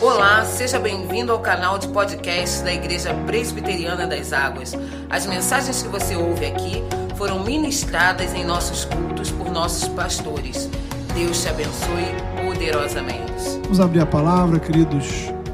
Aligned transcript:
Olá, 0.00 0.44
seja 0.44 0.78
bem-vindo 0.78 1.32
ao 1.32 1.40
canal 1.40 1.76
de 1.76 1.88
podcast 1.88 2.62
da 2.62 2.72
Igreja 2.72 3.12
Presbiteriana 3.26 4.06
das 4.06 4.32
Águas. 4.32 4.72
As 5.10 5.26
mensagens 5.26 5.82
que 5.82 5.88
você 5.88 6.14
ouve 6.14 6.46
aqui 6.46 6.84
foram 7.16 7.42
ministradas 7.42 8.32
em 8.32 8.44
nossos 8.44 8.84
cultos 8.84 9.32
por 9.32 9.50
nossos 9.50 9.88
pastores. 9.88 10.70
Deus 11.16 11.42
te 11.42 11.48
abençoe 11.48 12.04
poderosamente. 12.46 13.58
Vamos 13.64 13.80
abrir 13.80 14.00
a 14.00 14.06
palavra, 14.06 14.60
queridos, 14.60 15.04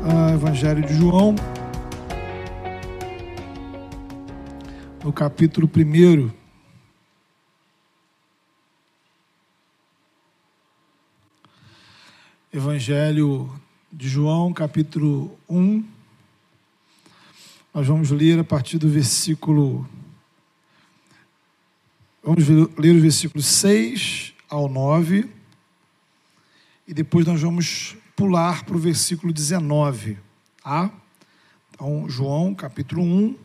ao 0.02 0.34
Evangelho 0.34 0.82
de 0.82 0.94
João, 0.94 1.34
no 5.02 5.10
capítulo 5.10 5.66
1. 5.74 6.30
Evangelho 12.52 13.50
de 13.96 14.08
João, 14.08 14.52
capítulo 14.52 15.38
1. 15.48 15.84
Nós 17.72 17.86
vamos 17.86 18.10
ler 18.10 18.40
a 18.40 18.44
partir 18.44 18.76
do 18.76 18.88
versículo. 18.88 19.88
Vamos 22.20 22.44
ler 22.76 22.96
os 22.96 23.02
versículos 23.02 23.46
6 23.46 24.34
ao 24.50 24.68
9. 24.68 25.30
E 26.88 26.92
depois 26.92 27.24
nós 27.24 27.40
vamos 27.40 27.96
pular 28.16 28.64
para 28.64 28.74
o 28.74 28.80
versículo 28.80 29.32
19. 29.32 30.18
Tá? 30.60 30.90
Então, 31.70 32.08
João, 32.08 32.52
capítulo 32.52 33.00
1, 33.00 33.36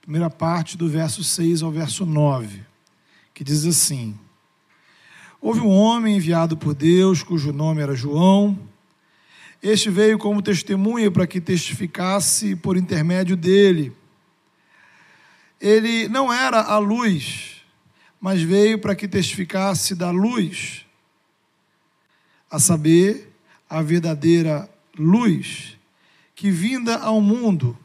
primeira 0.00 0.30
parte 0.30 0.78
do 0.78 0.88
verso 0.88 1.22
6 1.22 1.62
ao 1.62 1.70
verso 1.70 2.06
9, 2.06 2.62
que 3.34 3.44
diz 3.44 3.66
assim: 3.66 4.18
Houve 5.42 5.60
um 5.60 5.72
homem 5.76 6.16
enviado 6.16 6.56
por 6.56 6.74
Deus, 6.74 7.22
cujo 7.22 7.52
nome 7.52 7.82
era 7.82 7.94
João. 7.94 8.58
Este 9.62 9.90
veio 9.90 10.18
como 10.18 10.42
testemunha 10.42 11.10
para 11.10 11.26
que 11.26 11.40
testificasse 11.40 12.54
por 12.56 12.76
intermédio 12.76 13.36
dele. 13.36 13.92
Ele 15.60 16.08
não 16.08 16.32
era 16.32 16.60
a 16.60 16.78
luz, 16.78 17.62
mas 18.20 18.42
veio 18.42 18.78
para 18.78 18.94
que 18.94 19.08
testificasse 19.08 19.94
da 19.94 20.10
luz, 20.10 20.84
a 22.50 22.58
saber, 22.58 23.32
a 23.68 23.82
verdadeira 23.82 24.68
luz, 24.96 25.76
que 26.34 26.50
vinda 26.50 26.96
ao 26.98 27.20
mundo 27.20 27.76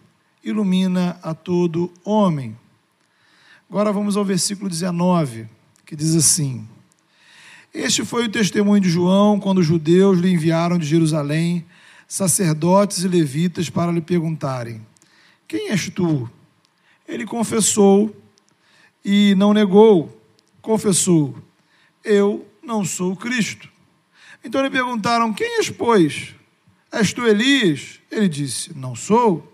ilumina 0.44 1.19
a 1.23 1.33
todo 1.33 1.91
homem. 2.03 2.58
Agora 3.69 3.94
vamos 3.94 4.17
ao 4.17 4.25
versículo 4.25 4.69
19, 4.69 5.47
que 5.85 5.95
diz 5.95 6.13
assim: 6.16 6.67
este 7.73 8.03
foi 8.03 8.25
o 8.25 8.31
testemunho 8.31 8.81
de 8.81 8.89
João 8.89 9.39
quando 9.39 9.59
os 9.59 9.66
judeus 9.66 10.19
lhe 10.19 10.31
enviaram 10.31 10.77
de 10.77 10.86
Jerusalém 10.86 11.66
sacerdotes 12.05 13.05
e 13.05 13.08
levitas 13.08 13.69
para 13.69 13.91
lhe 13.91 14.02
perguntarem: 14.02 14.86
Quem 15.47 15.69
és 15.69 15.89
tu? 15.89 16.30
Ele 17.08 17.25
confessou 17.25 18.13
e 19.03 19.33
não 19.36 19.53
negou, 19.53 20.22
confessou: 20.61 21.33
Eu 22.03 22.45
não 22.61 22.83
sou 22.83 23.16
Cristo. 23.16 23.69
Então 24.44 24.61
lhe 24.61 24.69
perguntaram: 24.69 25.33
Quem 25.33 25.58
és, 25.58 25.69
pois? 25.69 26.35
És 26.91 27.13
tu 27.13 27.25
Elias? 27.25 28.02
Ele 28.11 28.28
disse: 28.28 28.78
Não 28.78 28.95
sou. 28.95 29.50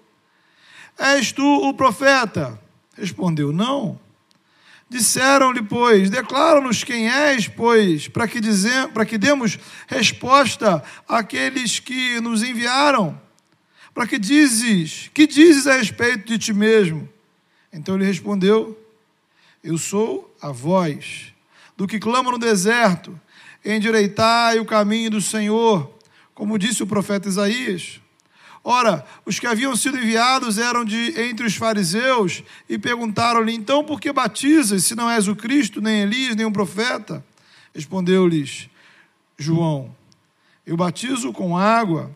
És 0.97 1.31
tu 1.31 1.43
o 1.43 1.73
profeta? 1.75 2.59
Respondeu: 2.97 3.53
Não. 3.53 3.99
Disseram-lhe, 4.89 5.61
pois, 5.61 6.09
declara-nos 6.09 6.83
quem 6.83 7.09
és, 7.09 7.47
pois, 7.47 8.07
para 8.07 8.27
que, 8.27 8.39
dizer, 8.39 8.87
para 8.89 9.05
que 9.05 9.17
demos 9.17 9.59
resposta 9.85 10.81
àqueles 11.07 11.79
que 11.79 12.21
nos 12.21 12.41
enviaram. 12.41 13.19
Para 13.93 14.07
que 14.07 14.17
dizes, 14.17 15.09
que 15.13 15.27
dizes 15.27 15.67
a 15.67 15.75
respeito 15.75 16.27
de 16.27 16.37
ti 16.37 16.53
mesmo? 16.53 17.09
Então 17.73 17.95
ele 17.95 18.05
respondeu: 18.05 18.79
Eu 19.61 19.77
sou 19.77 20.33
a 20.41 20.51
voz 20.51 21.33
do 21.75 21.85
que 21.85 21.99
clama 21.99 22.31
no 22.31 22.37
deserto, 22.37 23.19
endireitai 23.65 24.59
o 24.59 24.65
caminho 24.65 25.11
do 25.11 25.21
Senhor, 25.21 25.93
como 26.33 26.57
disse 26.57 26.81
o 26.81 26.87
profeta 26.87 27.27
Isaías. 27.27 27.99
Ora, 28.69 29.05
os 29.25 29.39
que 29.39 29.47
haviam 29.47 29.73
sido 29.77 29.97
enviados 29.97 30.57
eram 30.57 30.83
de 30.83 31.17
entre 31.21 31.45
os 31.45 31.55
fariseus 31.55 32.43
e 32.67 32.77
perguntaram-lhe: 32.77 33.53
Então, 33.53 33.81
por 33.81 34.01
que 34.01 34.11
batizas, 34.11 34.83
se 34.83 34.93
não 34.93 35.09
és 35.09 35.29
o 35.29 35.37
Cristo, 35.37 35.79
nem 35.79 36.01
Elias, 36.01 36.35
nem 36.35 36.45
um 36.45 36.51
profeta? 36.51 37.25
Respondeu-lhes 37.73 38.69
João: 39.37 39.95
Eu 40.65 40.75
batizo 40.75 41.31
com 41.31 41.57
água, 41.57 42.13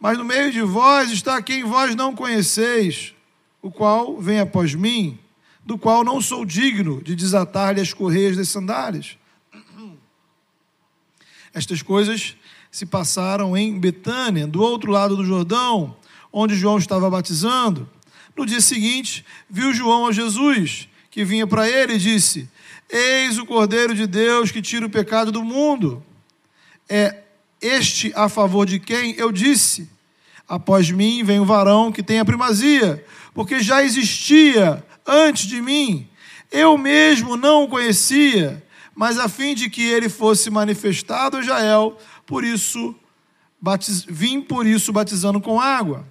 mas 0.00 0.16
no 0.16 0.24
meio 0.24 0.50
de 0.50 0.62
vós 0.62 1.10
está 1.10 1.42
quem 1.42 1.64
vós 1.64 1.94
não 1.94 2.16
conheceis, 2.16 3.14
o 3.60 3.70
qual 3.70 4.18
vem 4.18 4.40
após 4.40 4.74
mim, 4.74 5.18
do 5.62 5.76
qual 5.76 6.02
não 6.02 6.18
sou 6.22 6.46
digno 6.46 7.02
de 7.02 7.14
desatar-lhe 7.14 7.82
as 7.82 7.92
correias 7.92 8.38
das 8.38 8.48
sandálias. 8.48 9.18
Estas 11.52 11.82
coisas 11.82 12.38
se 12.70 12.86
passaram 12.86 13.56
em 13.56 13.78
Betânia, 13.78 14.46
do 14.46 14.62
outro 14.62 14.90
lado 14.90 15.16
do 15.16 15.24
Jordão, 15.24 15.96
onde 16.32 16.54
João 16.54 16.78
estava 16.78 17.10
batizando. 17.10 17.88
No 18.36 18.46
dia 18.46 18.60
seguinte, 18.60 19.24
viu 19.48 19.72
João 19.72 20.06
a 20.06 20.12
Jesus, 20.12 20.88
que 21.10 21.24
vinha 21.24 21.46
para 21.46 21.68
ele 21.68 21.94
e 21.94 21.98
disse: 21.98 22.48
Eis 22.88 23.38
o 23.38 23.46
Cordeiro 23.46 23.94
de 23.94 24.06
Deus 24.06 24.50
que 24.50 24.62
tira 24.62 24.86
o 24.86 24.90
pecado 24.90 25.32
do 25.32 25.42
mundo. 25.42 26.02
É 26.88 27.16
este 27.60 28.12
a 28.14 28.28
favor 28.28 28.64
de 28.64 28.78
quem 28.78 29.14
eu 29.16 29.32
disse: 29.32 29.88
Após 30.48 30.90
mim 30.90 31.24
vem 31.24 31.40
o 31.40 31.44
varão 31.44 31.90
que 31.90 32.02
tem 32.02 32.20
a 32.20 32.24
primazia, 32.24 33.04
porque 33.34 33.60
já 33.60 33.82
existia 33.82 34.84
antes 35.06 35.46
de 35.46 35.60
mim. 35.60 36.08
Eu 36.50 36.76
mesmo 36.76 37.36
não 37.36 37.64
o 37.64 37.68
conhecia, 37.68 38.62
mas 39.00 39.18
a 39.18 39.30
fim 39.30 39.54
de 39.54 39.70
que 39.70 39.82
ele 39.82 40.10
fosse 40.10 40.50
manifestado 40.50 41.38
a 41.38 41.42
Jael, 41.42 41.96
por 42.26 42.44
isso 42.44 42.94
batiz... 43.58 44.04
vim 44.04 44.42
por 44.42 44.66
isso 44.66 44.92
batizando 44.92 45.40
com 45.40 45.58
água. 45.58 46.06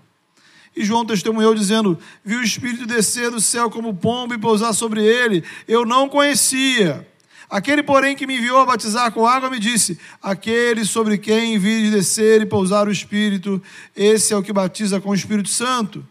E 0.75 0.83
João 0.83 1.05
testemunhou 1.05 1.53
dizendo: 1.53 2.00
Vi 2.25 2.35
o 2.35 2.41
Espírito 2.41 2.88
descer 2.88 3.29
do 3.29 3.39
céu 3.39 3.69
como 3.69 3.94
pombo 3.94 4.33
e 4.33 4.39
pousar 4.39 4.73
sobre 4.73 5.05
ele. 5.05 5.44
Eu 5.67 5.85
não 5.85 6.09
conhecia. 6.09 7.07
Aquele, 7.47 7.83
porém, 7.83 8.16
que 8.16 8.25
me 8.25 8.38
enviou 8.38 8.57
a 8.57 8.66
batizar 8.66 9.11
com 9.11 9.23
água, 9.23 9.51
me 9.51 9.59
disse: 9.59 10.00
Aquele 10.19 10.83
sobre 10.83 11.19
quem 11.19 11.59
vi 11.59 11.91
descer 11.91 12.41
e 12.41 12.45
pousar 12.47 12.88
o 12.88 12.91
Espírito, 12.91 13.61
esse 13.95 14.33
é 14.33 14.35
o 14.35 14.41
que 14.41 14.51
batiza 14.51 15.00
com 15.00 15.11
o 15.11 15.16
Espírito 15.16 15.50
Santo. 15.50 16.03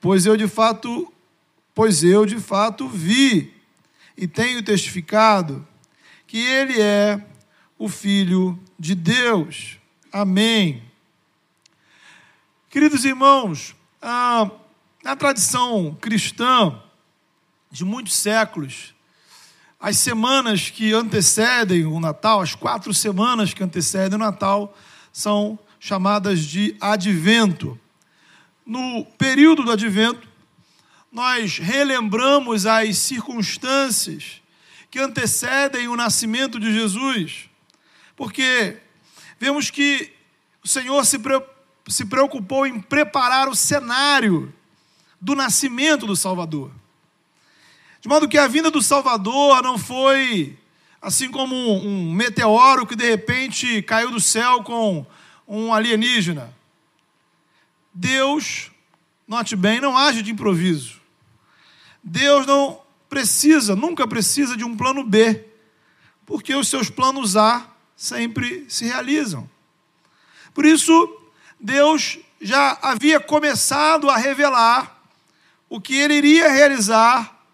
Pois 0.00 0.26
eu 0.26 0.36
de 0.36 0.48
fato, 0.48 1.06
pois 1.72 2.02
eu 2.02 2.26
de 2.26 2.40
fato 2.40 2.88
vi 2.88 3.54
e 4.16 4.26
tenho 4.26 4.60
testificado 4.60 5.69
que 6.30 6.38
ele 6.38 6.80
é 6.80 7.20
o 7.76 7.88
Filho 7.88 8.56
de 8.78 8.94
Deus. 8.94 9.78
Amém. 10.12 10.80
Queridos 12.68 13.04
irmãos, 13.04 13.74
ah, 14.00 14.48
na 15.02 15.16
tradição 15.16 15.98
cristã 16.00 16.80
de 17.68 17.84
muitos 17.84 18.14
séculos, 18.14 18.94
as 19.80 19.96
semanas 19.96 20.70
que 20.70 20.92
antecedem 20.92 21.84
o 21.84 21.98
Natal, 21.98 22.40
as 22.40 22.54
quatro 22.54 22.94
semanas 22.94 23.52
que 23.52 23.64
antecedem 23.64 24.14
o 24.14 24.22
Natal, 24.22 24.78
são 25.12 25.58
chamadas 25.80 26.44
de 26.44 26.76
advento. 26.80 27.76
No 28.64 29.04
período 29.18 29.64
do 29.64 29.72
advento, 29.72 30.28
nós 31.10 31.58
relembramos 31.58 32.66
as 32.66 32.98
circunstâncias 32.98 34.40
que 34.90 34.98
antecedem 34.98 35.88
o 35.88 35.96
nascimento 35.96 36.58
de 36.58 36.72
Jesus, 36.72 37.48
porque 38.16 38.78
vemos 39.38 39.70
que 39.70 40.12
o 40.62 40.68
Senhor 40.68 41.04
se, 41.06 41.18
pre 41.18 41.40
se 41.88 42.04
preocupou 42.04 42.66
em 42.66 42.80
preparar 42.80 43.48
o 43.48 43.54
cenário 43.54 44.52
do 45.20 45.34
nascimento 45.34 46.06
do 46.06 46.16
Salvador. 46.16 46.72
De 48.00 48.08
modo 48.08 48.28
que 48.28 48.38
a 48.38 48.48
vinda 48.48 48.70
do 48.70 48.82
Salvador 48.82 49.62
não 49.62 49.78
foi 49.78 50.58
assim 51.00 51.30
como 51.30 51.54
um 51.54 52.12
meteoro 52.12 52.86
que 52.86 52.96
de 52.96 53.08
repente 53.08 53.82
caiu 53.82 54.10
do 54.10 54.20
céu 54.20 54.62
com 54.62 55.06
um 55.46 55.72
alienígena. 55.72 56.54
Deus, 57.92 58.70
note 59.26 59.56
bem, 59.56 59.80
não 59.80 59.96
age 59.96 60.22
de 60.22 60.30
improviso. 60.30 61.00
Deus 62.02 62.46
não 62.46 62.80
precisa, 63.10 63.74
nunca 63.74 64.06
precisa 64.06 64.56
de 64.56 64.64
um 64.64 64.76
plano 64.76 65.04
B, 65.04 65.44
porque 66.24 66.54
os 66.54 66.68
seus 66.68 66.88
planos 66.88 67.36
A 67.36 67.68
sempre 67.96 68.64
se 68.68 68.84
realizam. 68.84 69.50
Por 70.54 70.64
isso, 70.64 71.20
Deus 71.58 72.18
já 72.40 72.78
havia 72.80 73.18
começado 73.20 74.08
a 74.08 74.16
revelar 74.16 75.02
o 75.68 75.80
que 75.80 75.94
ele 75.96 76.14
iria 76.14 76.50
realizar 76.50 77.44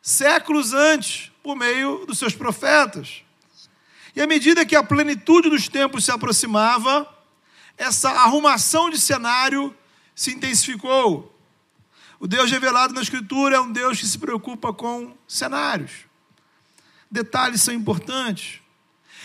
séculos 0.00 0.72
antes, 0.72 1.32
por 1.42 1.56
meio 1.56 2.04
dos 2.06 2.18
seus 2.18 2.34
profetas. 2.34 3.22
E 4.14 4.20
à 4.20 4.26
medida 4.26 4.66
que 4.66 4.76
a 4.76 4.82
plenitude 4.82 5.48
dos 5.48 5.68
tempos 5.68 6.04
se 6.04 6.10
aproximava, 6.10 7.08
essa 7.76 8.10
arrumação 8.10 8.90
de 8.90 9.00
cenário 9.00 9.74
se 10.14 10.32
intensificou. 10.32 11.34
O 12.20 12.28
Deus 12.28 12.50
revelado 12.50 12.92
na 12.92 13.00
Escritura 13.00 13.56
é 13.56 13.60
um 13.60 13.72
Deus 13.72 13.98
que 13.98 14.06
se 14.06 14.18
preocupa 14.18 14.74
com 14.74 15.16
cenários. 15.26 16.04
Detalhes 17.10 17.62
são 17.62 17.72
importantes. 17.72 18.60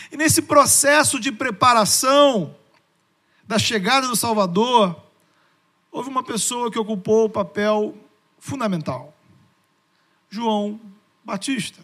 E 0.10 0.16
nesse 0.16 0.42
processo 0.42 1.20
de 1.20 1.30
preparação 1.30 2.56
da 3.44 3.60
chegada 3.60 4.08
do 4.08 4.16
Salvador, 4.16 4.98
houve 5.92 6.08
uma 6.10 6.24
pessoa 6.24 6.72
que 6.72 6.80
ocupou 6.80 7.26
o 7.26 7.30
papel 7.30 7.98
fundamental: 8.40 9.14
João 10.30 10.80
Batista. 11.22 11.84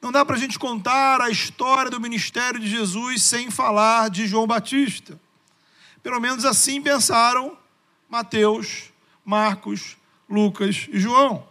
Não 0.00 0.10
dá 0.10 0.24
para 0.24 0.34
a 0.34 0.38
gente 0.40 0.58
contar 0.58 1.20
a 1.20 1.30
história 1.30 1.88
do 1.88 2.00
ministério 2.00 2.58
de 2.58 2.68
Jesus 2.68 3.22
sem 3.22 3.48
falar 3.48 4.10
de 4.10 4.26
João 4.26 4.48
Batista. 4.48 5.20
Pelo 6.02 6.18
menos 6.18 6.44
assim 6.44 6.82
pensaram 6.82 7.56
Mateus, 8.08 8.91
Marcos, 9.24 9.96
Lucas 10.28 10.88
e 10.90 10.98
João. 10.98 11.46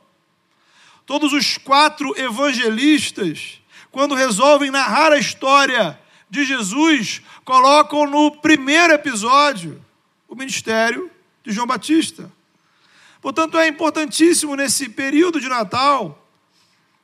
Todos 1.05 1.33
os 1.33 1.57
quatro 1.57 2.17
evangelistas, 2.19 3.61
quando 3.91 4.15
resolvem 4.15 4.71
narrar 4.71 5.11
a 5.11 5.19
história 5.19 5.99
de 6.29 6.45
Jesus, 6.45 7.21
colocam 7.43 8.07
no 8.07 8.31
primeiro 8.31 8.93
episódio 8.93 9.83
o 10.27 10.35
ministério 10.35 11.11
de 11.43 11.51
João 11.51 11.67
Batista. 11.67 12.31
Portanto, 13.21 13.57
é 13.57 13.67
importantíssimo 13.67 14.55
nesse 14.55 14.89
período 14.89 15.39
de 15.39 15.49
Natal 15.49 16.17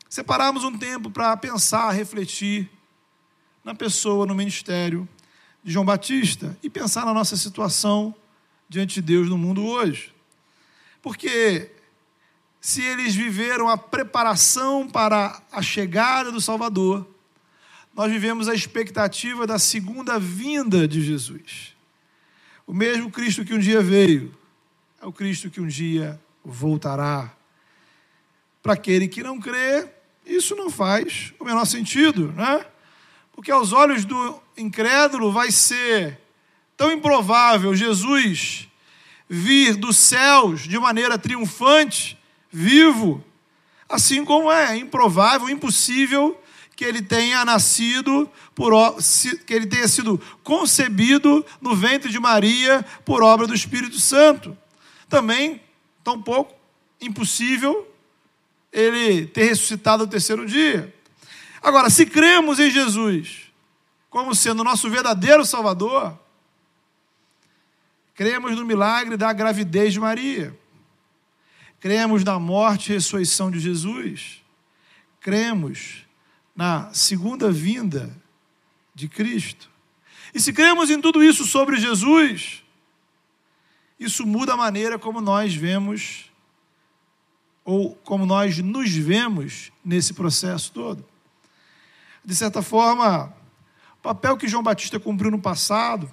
separarmos 0.09 0.63
um 0.63 0.77
tempo 0.77 1.09
para 1.09 1.35
pensar, 1.35 1.91
refletir 1.91 2.69
na 3.63 3.75
pessoa, 3.75 4.25
no 4.25 4.33
ministério 4.33 5.07
de 5.63 5.71
João 5.71 5.85
Batista 5.85 6.57
e 6.63 6.69
pensar 6.69 7.05
na 7.05 7.13
nossa 7.13 7.35
situação 7.35 8.15
diante 8.69 8.95
de 8.95 9.01
Deus 9.01 9.29
no 9.29 9.37
mundo 9.37 9.65
hoje. 9.65 10.13
Porque 11.07 11.71
se 12.59 12.81
eles 12.81 13.15
viveram 13.15 13.69
a 13.69 13.77
preparação 13.77 14.85
para 14.85 15.41
a 15.49 15.61
chegada 15.61 16.33
do 16.33 16.41
Salvador, 16.41 17.07
nós 17.95 18.11
vivemos 18.11 18.49
a 18.49 18.53
expectativa 18.53 19.47
da 19.47 19.57
segunda 19.57 20.19
vinda 20.19 20.85
de 20.85 21.01
Jesus. 21.01 21.77
O 22.67 22.73
mesmo 22.73 23.09
Cristo 23.09 23.45
que 23.45 23.53
um 23.53 23.57
dia 23.57 23.81
veio, 23.81 24.37
é 25.01 25.05
o 25.05 25.13
Cristo 25.13 25.49
que 25.49 25.61
um 25.61 25.67
dia 25.67 26.19
voltará. 26.43 27.33
Para 28.61 28.73
aquele 28.73 29.07
que 29.07 29.23
não 29.23 29.39
crê, 29.39 29.87
isso 30.25 30.57
não 30.57 30.69
faz 30.69 31.33
o 31.39 31.45
menor 31.45 31.63
sentido, 31.63 32.33
né? 32.33 32.65
Porque 33.31 33.49
aos 33.49 33.71
olhos 33.71 34.03
do 34.03 34.43
incrédulo 34.57 35.31
vai 35.31 35.51
ser 35.51 36.19
tão 36.75 36.91
improvável 36.91 37.73
Jesus 37.73 38.66
vir 39.29 39.75
dos 39.75 39.97
céus 39.97 40.61
de 40.61 40.77
maneira 40.79 41.17
triunfante, 41.17 42.17
vivo, 42.51 43.23
assim 43.89 44.23
como 44.23 44.51
é 44.51 44.77
improvável, 44.77 45.49
impossível 45.49 46.39
que 46.75 46.85
ele 46.85 47.01
tenha 47.01 47.43
nascido 47.43 48.29
por 48.53 48.71
que 49.45 49.53
ele 49.53 49.65
tenha 49.65 49.87
sido 49.87 50.21
concebido 50.43 51.43
no 51.59 51.75
ventre 51.75 52.11
de 52.11 52.19
Maria 52.19 52.85
por 53.03 53.23
obra 53.23 53.47
do 53.47 53.55
Espírito 53.55 53.99
Santo. 53.99 54.55
Também 55.09 55.59
tão 56.03 56.21
pouco 56.21 56.53
impossível 57.01 57.87
ele 58.71 59.25
ter 59.25 59.45
ressuscitado 59.45 60.03
no 60.05 60.09
terceiro 60.09 60.45
dia. 60.45 60.93
Agora, 61.63 61.89
se 61.89 62.05
cremos 62.05 62.59
em 62.59 62.69
Jesus 62.69 63.47
como 64.09 64.35
sendo 64.35 64.63
nosso 64.63 64.89
verdadeiro 64.89 65.45
Salvador, 65.45 66.17
cremos 68.17 68.55
no 68.55 68.65
milagre 68.65 69.15
da 69.15 69.31
gravidez 69.31 69.93
de 69.93 69.99
Maria, 69.99 70.59
cremos 71.79 72.23
na 72.23 72.39
morte 72.39 72.89
e 72.89 72.95
ressurreição 72.95 73.51
de 73.51 73.59
Jesus, 73.59 74.43
cremos 75.19 76.03
na 76.55 76.91
segunda 76.95 77.51
vinda 77.51 78.11
de 78.95 79.07
Cristo. 79.07 79.69
E 80.33 80.39
se 80.39 80.51
cremos 80.51 80.89
em 80.89 80.99
tudo 80.99 81.23
isso 81.23 81.45
sobre 81.45 81.77
Jesus, 81.77 82.63
isso 83.99 84.25
muda 84.25 84.53
a 84.53 84.57
maneira 84.57 84.97
como 84.97 85.21
nós 85.21 85.53
vemos 85.53 86.31
ou 87.63 87.93
como 87.97 88.25
nós 88.25 88.57
nos 88.57 88.91
vemos 88.91 89.71
nesse 89.85 90.15
processo 90.15 90.71
todo. 90.71 91.05
De 92.25 92.33
certa 92.33 92.63
forma, 92.63 93.31
o 93.99 94.01
papel 94.01 94.35
que 94.37 94.47
João 94.47 94.63
Batista 94.63 94.99
cumpriu 94.99 95.29
no 95.29 95.39
passado 95.39 96.11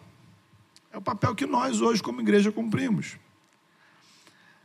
é 0.94 0.96
o 0.96 1.02
papel 1.02 1.34
que 1.34 1.44
nós 1.44 1.80
hoje, 1.80 2.00
como 2.00 2.20
igreja, 2.20 2.52
cumprimos. 2.52 3.16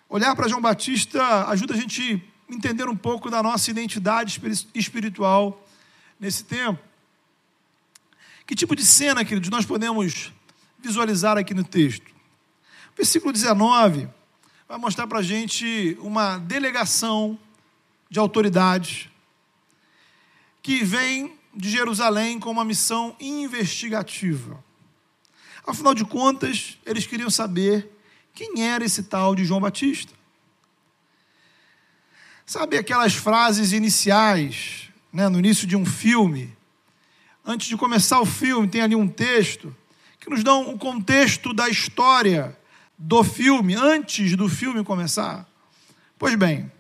Olhar 0.08 0.36
para 0.36 0.48
João 0.48 0.62
Batista 0.62 1.48
ajuda 1.48 1.74
a 1.74 1.78
gente 1.78 2.24
a 2.48 2.54
entender 2.54 2.88
um 2.88 2.96
pouco 2.96 3.32
da 3.32 3.42
nossa 3.42 3.72
identidade 3.72 4.40
espiritual 4.76 5.68
nesse 6.20 6.44
tempo. 6.44 6.80
Que 8.46 8.54
tipo 8.54 8.76
de 8.76 8.86
cena, 8.86 9.26
queridos, 9.26 9.50
nós 9.50 9.66
podemos 9.66 10.32
visualizar 10.78 11.36
aqui 11.36 11.56
no 11.56 11.64
texto? 11.64 12.06
Versículo 12.96 13.34
19 13.34 14.08
vai 14.68 14.78
mostrar 14.78 15.08
para 15.08 15.20
a 15.20 15.24
gente 15.24 15.98
uma 16.00 16.38
delegação 16.38 17.40
de 18.08 18.20
autoridades 18.20 19.10
que 20.62 20.84
vem 20.84 21.36
de 21.56 21.72
Jerusalém 21.72 22.40
com 22.40 22.52
uma 22.52 22.64
missão 22.64 23.16
investigativa. 23.20 24.64
Afinal 25.70 25.94
de 25.94 26.04
contas, 26.04 26.80
eles 26.84 27.06
queriam 27.06 27.30
saber 27.30 27.88
quem 28.34 28.68
era 28.68 28.84
esse 28.84 29.04
tal 29.04 29.36
de 29.36 29.46
João 29.46 29.62
Batista. 29.62 30.12
Sabe 32.44 32.76
aquelas 32.76 33.14
frases 33.14 33.72
iniciais, 33.72 34.90
né, 35.14 35.30
no 35.30 35.38
início 35.38 35.68
de 35.68 35.76
um 35.76 35.86
filme? 35.86 36.58
Antes 37.46 37.68
de 37.68 37.78
começar 37.78 38.20
o 38.20 38.26
filme, 38.26 38.68
tem 38.68 38.82
ali 38.82 38.96
um 38.96 39.08
texto 39.08 39.76
que 40.20 40.28
nos 40.28 40.44
dá 40.44 40.56
um 40.56 40.76
contexto 40.76 41.54
da 41.54 41.70
história 41.70 42.58
do 42.98 43.24
filme, 43.24 43.76
antes 43.76 44.36
do 44.36 44.50
filme 44.50 44.84
começar? 44.84 45.48
Pois 46.18 46.34
bem, 46.34 46.72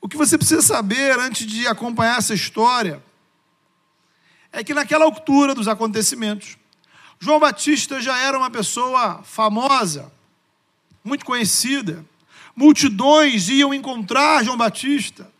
o 0.00 0.08
que 0.08 0.16
você 0.16 0.38
precisa 0.38 0.62
saber 0.62 1.18
antes 1.18 1.44
de 1.44 1.66
acompanhar 1.66 2.18
essa 2.18 2.34
história 2.34 3.02
é 4.52 4.62
que 4.62 4.72
naquela 4.72 5.04
altura 5.04 5.56
dos 5.56 5.66
acontecimentos, 5.66 6.59
João 7.22 7.38
Batista 7.38 8.00
já 8.00 8.18
era 8.18 8.38
uma 8.38 8.50
pessoa 8.50 9.22
famosa, 9.22 10.10
muito 11.04 11.22
conhecida. 11.22 12.02
Multidões 12.56 13.50
iam 13.50 13.74
encontrar 13.74 14.42
João 14.42 14.56
Batista, 14.56 15.30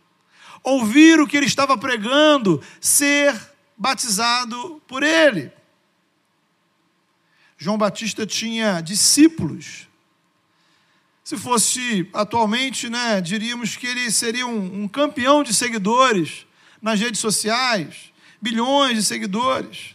ouvir 0.63 1.19
o 1.19 1.27
que 1.27 1.39
ele 1.39 1.47
estava 1.47 1.79
pregando, 1.79 2.63
ser 2.79 3.35
batizado 3.79 4.81
por 4.87 5.03
ele. 5.03 5.51
João 7.57 7.79
Batista 7.79 8.27
tinha 8.27 8.83
discípulos. 8.83 9.89
Se 11.25 11.37
fosse 11.39 12.09
atualmente, 12.13 12.91
né, 12.91 13.23
diríamos 13.23 13.77
que 13.77 13.87
ele 13.87 14.11
seria 14.11 14.47
um, 14.47 14.83
um 14.83 14.89
campeão 14.89 15.43
de 15.43 15.55
seguidores 15.55 16.47
nas 16.81 17.01
redes 17.01 17.21
sociais, 17.21 18.13
bilhões 18.41 18.97
de 18.97 19.03
seguidores. 19.03 19.95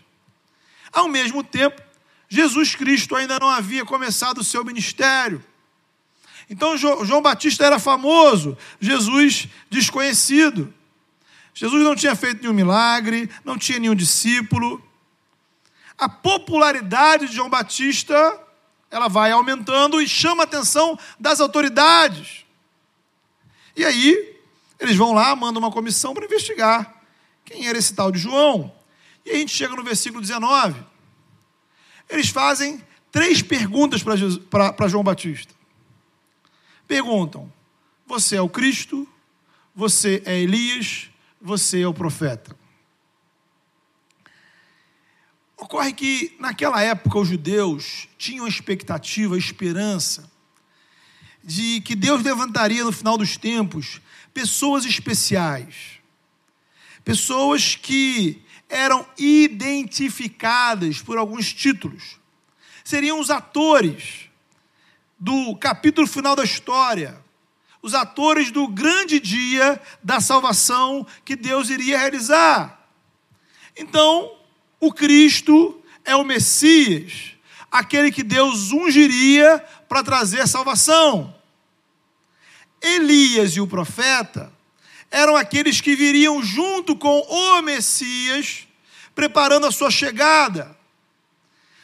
Ao 0.95 1.07
mesmo 1.07 1.43
tempo, 1.43 1.79
Jesus 2.27 2.73
Cristo 2.73 3.15
ainda 3.15 3.37
não 3.37 3.49
havia 3.49 3.85
começado 3.85 4.39
o 4.39 4.43
seu 4.43 4.65
ministério. 4.65 5.43
Então 6.49 6.75
João 6.75 7.21
Batista 7.21 7.63
era 7.65 7.77
famoso, 7.77 8.57
Jesus 8.79 9.47
desconhecido. 9.69 10.73
Jesus 11.53 11.83
não 11.83 11.95
tinha 11.95 12.15
feito 12.15 12.41
nenhum 12.41 12.53
milagre, 12.53 13.29
não 13.43 13.57
tinha 13.57 13.77
nenhum 13.77 13.95
discípulo 13.95 14.83
a 15.97 16.09
popularidade 16.09 17.27
de 17.27 17.35
João 17.35 17.49
Batista 17.49 18.41
ela 18.91 19.07
vai 19.07 19.31
aumentando 19.31 20.01
e 20.01 20.07
chama 20.07 20.43
a 20.43 20.45
atenção 20.45 20.97
das 21.19 21.39
autoridades. 21.39 22.45
E 23.75 23.83
aí, 23.83 24.39
eles 24.79 24.95
vão 24.95 25.13
lá, 25.13 25.35
mandam 25.35 25.61
uma 25.61 25.71
comissão 25.71 26.13
para 26.13 26.25
investigar 26.25 26.93
quem 27.43 27.67
era 27.67 27.77
esse 27.77 27.93
tal 27.93 28.11
de 28.11 28.19
João. 28.19 28.73
E 29.25 29.31
a 29.31 29.35
gente 29.35 29.51
chega 29.51 29.75
no 29.75 29.83
versículo 29.83 30.21
19. 30.21 30.85
Eles 32.07 32.29
fazem 32.29 32.81
três 33.11 33.41
perguntas 33.41 34.03
para 34.03 34.87
João 34.87 35.03
Batista. 35.03 35.53
Perguntam: 36.87 37.51
Você 38.05 38.35
é 38.35 38.41
o 38.41 38.49
Cristo? 38.49 39.07
Você 39.73 40.21
é 40.25 40.39
Elias? 40.39 41.09
Você 41.41 41.81
é 41.81 41.87
o 41.87 41.93
profeta? 41.93 42.55
Ocorre 45.57 45.93
que, 45.93 46.35
naquela 46.39 46.81
época, 46.81 47.17
os 47.17 47.27
judeus 47.27 48.07
tinham 48.17 48.45
a 48.45 48.49
expectativa, 48.49 49.35
a 49.35 49.39
esperança 49.39 50.29
de 51.43 51.81
que 51.81 51.95
Deus 51.95 52.23
levantaria 52.23 52.83
no 52.83 52.91
final 52.91 53.17
dos 53.17 53.37
tempos 53.37 54.01
pessoas 54.33 54.85
especiais, 54.85 55.99
pessoas 57.03 57.75
que 57.75 58.44
eram 58.69 59.05
identificadas 59.17 61.01
por 61.01 61.17
alguns 61.17 61.53
títulos. 61.53 62.19
Seriam 62.83 63.19
os 63.19 63.29
atores 63.29 64.29
do 65.19 65.55
capítulo 65.55 66.07
final 66.07 66.35
da 66.35 66.43
história, 66.43 67.23
os 67.81 67.93
atores 67.93 68.51
do 68.51 68.67
grande 68.67 69.19
dia 69.19 69.81
da 70.03 70.19
salvação 70.19 71.05
que 71.23 71.35
Deus 71.35 71.69
iria 71.69 71.97
realizar. 71.97 72.87
Então, 73.77 74.35
o 74.79 74.91
Cristo 74.91 75.81
é 76.03 76.15
o 76.15 76.23
Messias, 76.23 77.33
aquele 77.71 78.11
que 78.11 78.23
Deus 78.23 78.71
ungiria 78.71 79.59
para 79.87 80.03
trazer 80.03 80.47
salvação. 80.47 81.35
Elias 82.81 83.55
e 83.55 83.61
o 83.61 83.67
profeta 83.67 84.54
eram 85.11 85.35
aqueles 85.35 85.81
que 85.81 85.95
viriam 85.95 86.43
junto 86.43 86.95
com 86.95 87.19
o 87.19 87.61
Messias, 87.61 88.67
preparando 89.13 89.65
a 89.65 89.71
sua 89.71 89.89
chegada. 89.89 90.77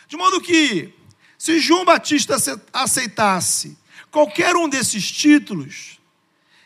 De 0.08 0.18
modo 0.18 0.42
que, 0.42 0.94
se 1.38 1.60
João 1.60 1.86
Batista 1.86 2.36
aceitasse 2.74 3.78
qualquer 4.10 4.56
um 4.56 4.68
desses 4.68 5.10
títulos, 5.10 6.00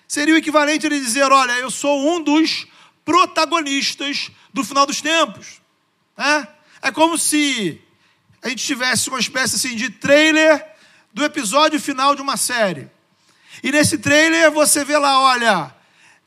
seria 0.08 0.34
o 0.34 0.38
equivalente 0.38 0.86
a 0.86 0.90
ele 0.90 1.00
dizer: 1.00 1.32
Olha, 1.32 1.54
eu 1.54 1.70
sou 1.70 2.16
um 2.16 2.22
dos 2.22 2.66
protagonistas 3.04 4.32
do 4.54 4.64
final 4.64 4.86
dos 4.86 5.02
tempos. 5.02 5.62
É, 6.18 6.48
é 6.88 6.92
como 6.92 7.18
se 7.18 7.80
a 8.42 8.50
gente 8.50 8.66
tivesse 8.66 9.10
uma 9.10 9.20
espécie 9.20 9.56
assim, 9.56 9.76
de 9.76 9.90
trailer 9.90 10.66
do 11.14 11.24
episódio 11.24 11.80
final 11.80 12.16
de 12.16 12.22
uma 12.22 12.38
série. 12.38 12.90
E 13.64 13.72
nesse 13.72 13.98
trailer 13.98 14.52
você 14.52 14.84
vê 14.84 14.98
lá, 14.98 15.20
olha, 15.20 15.75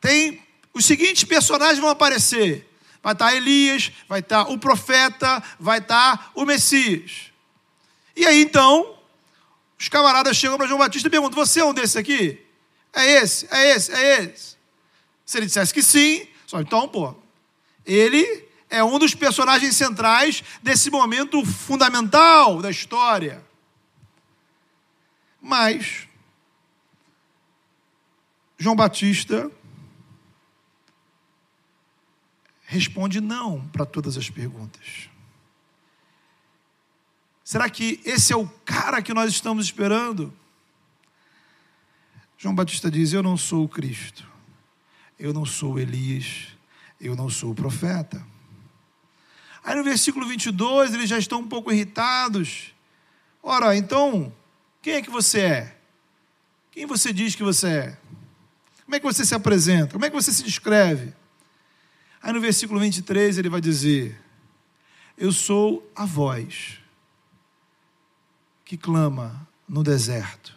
tem 0.00 0.42
os 0.74 0.84
seguintes 0.84 1.24
personagens 1.24 1.78
vão 1.78 1.90
aparecer. 1.90 2.68
Vai 3.02 3.12
estar 3.12 3.34
Elias, 3.34 3.92
vai 4.08 4.20
estar 4.20 4.50
o 4.50 4.58
profeta, 4.58 5.42
vai 5.58 5.78
estar 5.78 6.32
o 6.34 6.44
Messias. 6.44 7.32
E 8.16 8.26
aí 8.26 8.42
então, 8.42 8.98
os 9.78 9.88
camaradas 9.88 10.36
chegam 10.36 10.56
para 10.56 10.66
João 10.66 10.78
Batista 10.78 11.08
e 11.08 11.10
perguntam: 11.10 11.44
Você 11.44 11.60
é 11.60 11.64
um 11.64 11.72
desses 11.72 11.96
aqui? 11.96 12.44
É 12.92 13.04
esse, 13.22 13.46
é 13.50 13.70
esse, 13.70 13.92
é 13.92 14.24
esse. 14.24 14.56
Se 15.24 15.38
ele 15.38 15.46
dissesse 15.46 15.72
que 15.72 15.82
sim, 15.82 16.26
só 16.46 16.60
então, 16.60 16.88
pô, 16.88 17.14
ele 17.86 18.48
é 18.68 18.82
um 18.82 18.98
dos 18.98 19.14
personagens 19.14 19.76
centrais 19.76 20.42
desse 20.62 20.90
momento 20.90 21.44
fundamental 21.44 22.60
da 22.60 22.70
história. 22.70 23.44
Mas 25.40 26.08
João 28.58 28.74
Batista 28.74 29.50
responde 32.68 33.18
não 33.18 33.66
para 33.68 33.87
todas 33.87 34.18
as 34.18 34.28
perguntas. 34.28 35.08
Será 37.42 37.68
que 37.70 37.98
esse 38.04 38.30
é 38.30 38.37
o 38.37 38.46
cara 38.46 39.00
que 39.00 39.14
nós 39.14 39.32
estamos 39.32 39.64
esperando? 39.64 40.30
João 42.37 42.54
Batista 42.54 42.90
diz: 42.90 43.14
Eu 43.14 43.22
não 43.22 43.38
sou 43.38 43.64
o 43.64 43.68
Cristo, 43.68 44.30
eu 45.18 45.32
não 45.32 45.46
sou 45.46 45.78
Elias, 45.78 46.48
eu 47.00 47.16
não 47.16 47.30
sou 47.30 47.52
o 47.52 47.54
profeta. 47.54 48.22
Aí 49.64 49.75
no 49.75 49.82
versículo 49.82 50.28
22 50.28 50.92
eles 50.92 51.08
já 51.08 51.18
estão 51.18 51.40
um 51.40 51.48
pouco 51.48 51.72
irritados. 51.72 52.75
Ora, 53.42 53.75
então, 53.76 54.30
quem 54.82 54.96
é 54.96 55.02
que 55.02 55.10
você 55.10 55.40
é? 55.40 55.78
Quem 56.70 56.84
você 56.84 57.14
diz 57.14 57.34
que 57.34 57.42
você 57.42 57.68
é? 57.68 57.98
Como 58.84 58.94
é 58.94 59.00
que 59.00 59.06
você 59.06 59.25
se 59.25 59.34
apresenta? 59.34 59.92
Como 59.92 60.04
é 60.04 60.10
que 60.10 60.16
você 60.16 60.30
se 60.30 60.42
descreve? 60.42 61.14
Aí 62.28 62.35
no 62.35 62.42
versículo 62.42 62.78
23 62.78 63.38
ele 63.38 63.49
vai 63.49 63.58
dizer: 63.58 64.14
Eu 65.16 65.32
sou 65.32 65.90
a 65.97 66.04
voz 66.04 66.78
que 68.66 68.76
clama 68.76 69.49
no 69.66 69.82
deserto. 69.82 70.54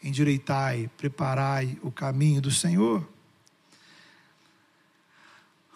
Endireitai, 0.00 0.88
preparai 0.96 1.76
o 1.82 1.90
caminho 1.90 2.40
do 2.40 2.52
Senhor. 2.52 3.04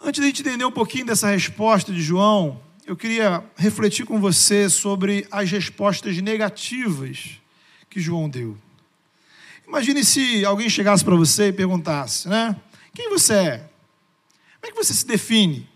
Antes 0.01 0.21
de 0.21 0.27
gente 0.29 0.43
entender 0.43 0.65
um 0.65 0.71
pouquinho 0.71 1.07
dessa 1.07 1.27
resposta 1.31 1.93
de 1.93 2.01
João, 2.01 2.63
eu 2.87 2.97
queria 2.97 3.45
refletir 3.57 4.07
com 4.07 4.21
você 4.21 4.71
sobre 4.71 5.27
as 5.33 5.51
respostas 5.51 6.17
negativas 6.19 7.41
que 7.91 7.99
João 7.99 8.29
deu. 8.29 8.57
Imagine 9.67 10.05
se 10.05 10.45
alguém 10.45 10.71
chegasse 10.71 11.05
para 11.05 11.17
você 11.17 11.49
e 11.49 11.53
perguntasse, 11.53 12.29
né? 12.29 12.55
Quem 12.95 13.11
você 13.11 13.35
é? 13.35 13.69
Como 14.61 14.71
é 14.71 14.71
que 14.71 14.85
você 14.85 14.95
se 14.95 15.07
define? 15.07 15.69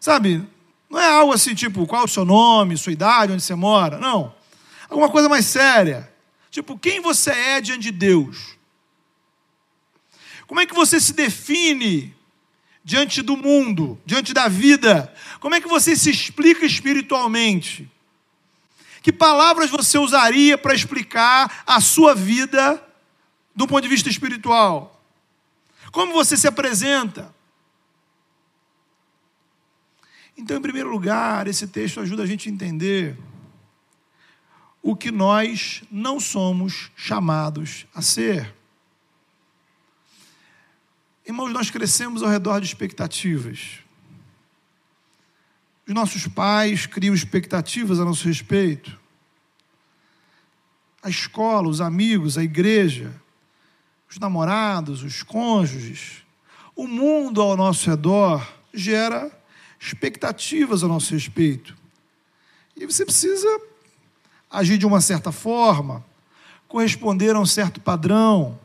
Sabe, 0.00 0.46
não 0.90 1.00
é 1.00 1.10
algo 1.10 1.32
assim 1.32 1.54
tipo, 1.54 1.86
qual 1.86 2.02
é 2.02 2.04
o 2.04 2.08
seu 2.08 2.24
nome, 2.24 2.76
sua 2.76 2.92
idade, 2.92 3.32
onde 3.32 3.42
você 3.42 3.54
mora. 3.54 3.98
Não. 3.98 4.34
Alguma 4.88 5.08
coisa 5.10 5.28
mais 5.28 5.46
séria. 5.46 6.12
Tipo, 6.50 6.78
quem 6.78 7.00
você 7.00 7.30
é 7.30 7.60
diante 7.60 7.82
de 7.82 7.90
Deus? 7.90 8.56
Como 10.46 10.60
é 10.60 10.66
que 10.66 10.74
você 10.74 11.00
se 11.00 11.12
define 11.12 12.14
diante 12.84 13.22
do 13.22 13.36
mundo, 13.36 13.98
diante 14.04 14.32
da 14.32 14.46
vida? 14.46 15.12
Como 15.40 15.54
é 15.54 15.60
que 15.60 15.66
você 15.66 15.96
se 15.96 16.10
explica 16.10 16.64
espiritualmente? 16.64 17.90
Que 19.02 19.12
palavras 19.12 19.70
você 19.70 19.98
usaria 19.98 20.56
para 20.56 20.74
explicar 20.74 21.64
a 21.66 21.80
sua 21.80 22.14
vida 22.14 22.82
do 23.54 23.66
ponto 23.66 23.82
de 23.82 23.88
vista 23.88 24.08
espiritual? 24.08 25.02
Como 25.90 26.12
você 26.12 26.36
se 26.36 26.46
apresenta? 26.46 27.34
Então, 30.36 30.56
em 30.56 30.62
primeiro 30.62 30.90
lugar, 30.90 31.46
esse 31.46 31.66
texto 31.68 32.00
ajuda 32.00 32.24
a 32.24 32.26
gente 32.26 32.48
a 32.48 32.52
entender 32.52 33.16
o 34.82 34.94
que 34.94 35.10
nós 35.10 35.82
não 35.90 36.20
somos 36.20 36.90
chamados 36.96 37.86
a 37.94 38.02
ser. 38.02 38.54
Irmãos, 41.26 41.52
nós 41.52 41.70
crescemos 41.70 42.22
ao 42.22 42.28
redor 42.28 42.60
de 42.60 42.66
expectativas. 42.66 43.78
Os 45.86 45.94
nossos 45.94 46.26
pais 46.26 46.84
criam 46.84 47.14
expectativas 47.14 47.98
a 47.98 48.04
nosso 48.04 48.26
respeito. 48.26 48.98
A 51.02 51.08
escola, 51.08 51.68
os 51.68 51.80
amigos, 51.80 52.36
a 52.36 52.42
igreja, 52.42 53.14
os 54.10 54.18
namorados, 54.18 55.02
os 55.02 55.22
cônjuges, 55.22 56.22
o 56.74 56.86
mundo 56.86 57.40
ao 57.40 57.56
nosso 57.56 57.88
redor 57.88 58.46
gera 58.72 59.30
expectativas 59.78 60.82
a 60.82 60.88
nosso 60.88 61.12
respeito. 61.12 61.76
E 62.76 62.86
você 62.86 63.04
precisa 63.04 63.60
agir 64.50 64.78
de 64.78 64.86
uma 64.86 65.00
certa 65.00 65.32
forma, 65.32 66.04
corresponder 66.68 67.34
a 67.36 67.40
um 67.40 67.46
certo 67.46 67.80
padrão 67.80 68.58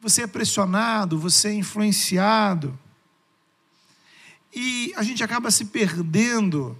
você 0.00 0.22
é 0.22 0.26
pressionado, 0.26 1.18
você 1.18 1.48
é 1.48 1.54
influenciado. 1.54 2.78
E 4.52 4.92
a 4.96 5.02
gente 5.02 5.22
acaba 5.22 5.50
se 5.50 5.66
perdendo 5.66 6.76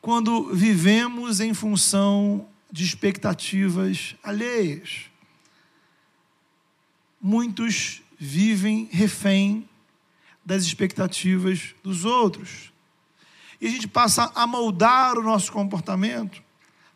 quando 0.00 0.52
vivemos 0.52 1.40
em 1.40 1.54
função 1.54 2.48
de 2.70 2.84
expectativas 2.84 4.16
alheias. 4.24 5.02
Muitos 7.20 8.02
vivem 8.18 8.88
refém 8.90 9.68
das 10.44 10.64
expectativas 10.64 11.74
dos 11.82 12.04
outros. 12.04 12.72
E 13.60 13.66
a 13.66 13.70
gente 13.70 13.86
passa 13.86 14.32
a 14.34 14.46
moldar 14.46 15.18
o 15.18 15.22
nosso 15.22 15.52
comportamento, 15.52 16.42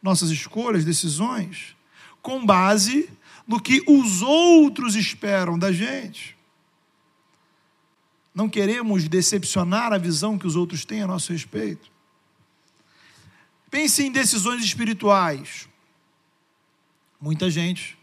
nossas 0.03 0.31
escolhas, 0.31 0.85
decisões, 0.85 1.77
com 2.23 2.45
base 2.45 3.11
no 3.47 3.61
que 3.61 3.83
os 3.87 4.23
outros 4.23 4.95
esperam 4.97 5.59
da 5.59 5.71
gente. 5.71 6.37
Não 8.35 8.49
queremos 8.49 9.09
decepcionar 9.09 9.93
a 9.93 9.99
visão 9.99 10.39
que 10.39 10.47
os 10.47 10.57
outros 10.57 10.85
têm 10.85 11.03
a 11.03 11.07
nosso 11.07 11.33
respeito. 11.33 11.93
Pense 13.71 14.03
em 14.03 14.11
decisões 14.11 14.65
espirituais. 14.65 15.69
Muita 17.21 17.51
gente 17.51 17.97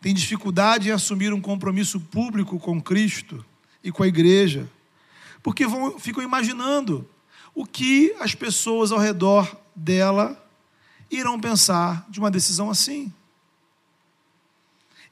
tem 0.00 0.12
dificuldade 0.12 0.88
em 0.88 0.92
assumir 0.92 1.32
um 1.32 1.40
compromisso 1.40 1.98
público 1.98 2.58
com 2.58 2.80
Cristo 2.80 3.44
e 3.84 3.92
com 3.92 4.02
a 4.02 4.08
igreja, 4.08 4.68
porque 5.42 5.66
vão, 5.66 6.00
ficam 6.00 6.24
imaginando 6.24 7.06
o 7.54 7.66
que 7.66 8.16
as 8.18 8.34
pessoas 8.34 8.90
ao 8.90 8.98
redor 8.98 9.54
dela 9.76 10.42
irão 11.10 11.38
pensar 11.38 12.06
de 12.08 12.18
uma 12.18 12.30
decisão 12.30 12.70
assim. 12.70 13.12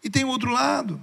E 0.03 0.09
tem 0.09 0.25
o 0.25 0.29
outro 0.29 0.51
lado. 0.51 1.01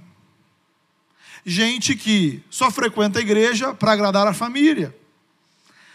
Gente 1.46 1.94
que 1.94 2.42
só 2.50 2.70
frequenta 2.70 3.18
a 3.18 3.22
igreja 3.22 3.72
para 3.72 3.92
agradar 3.92 4.26
a 4.26 4.34
família. 4.34 4.94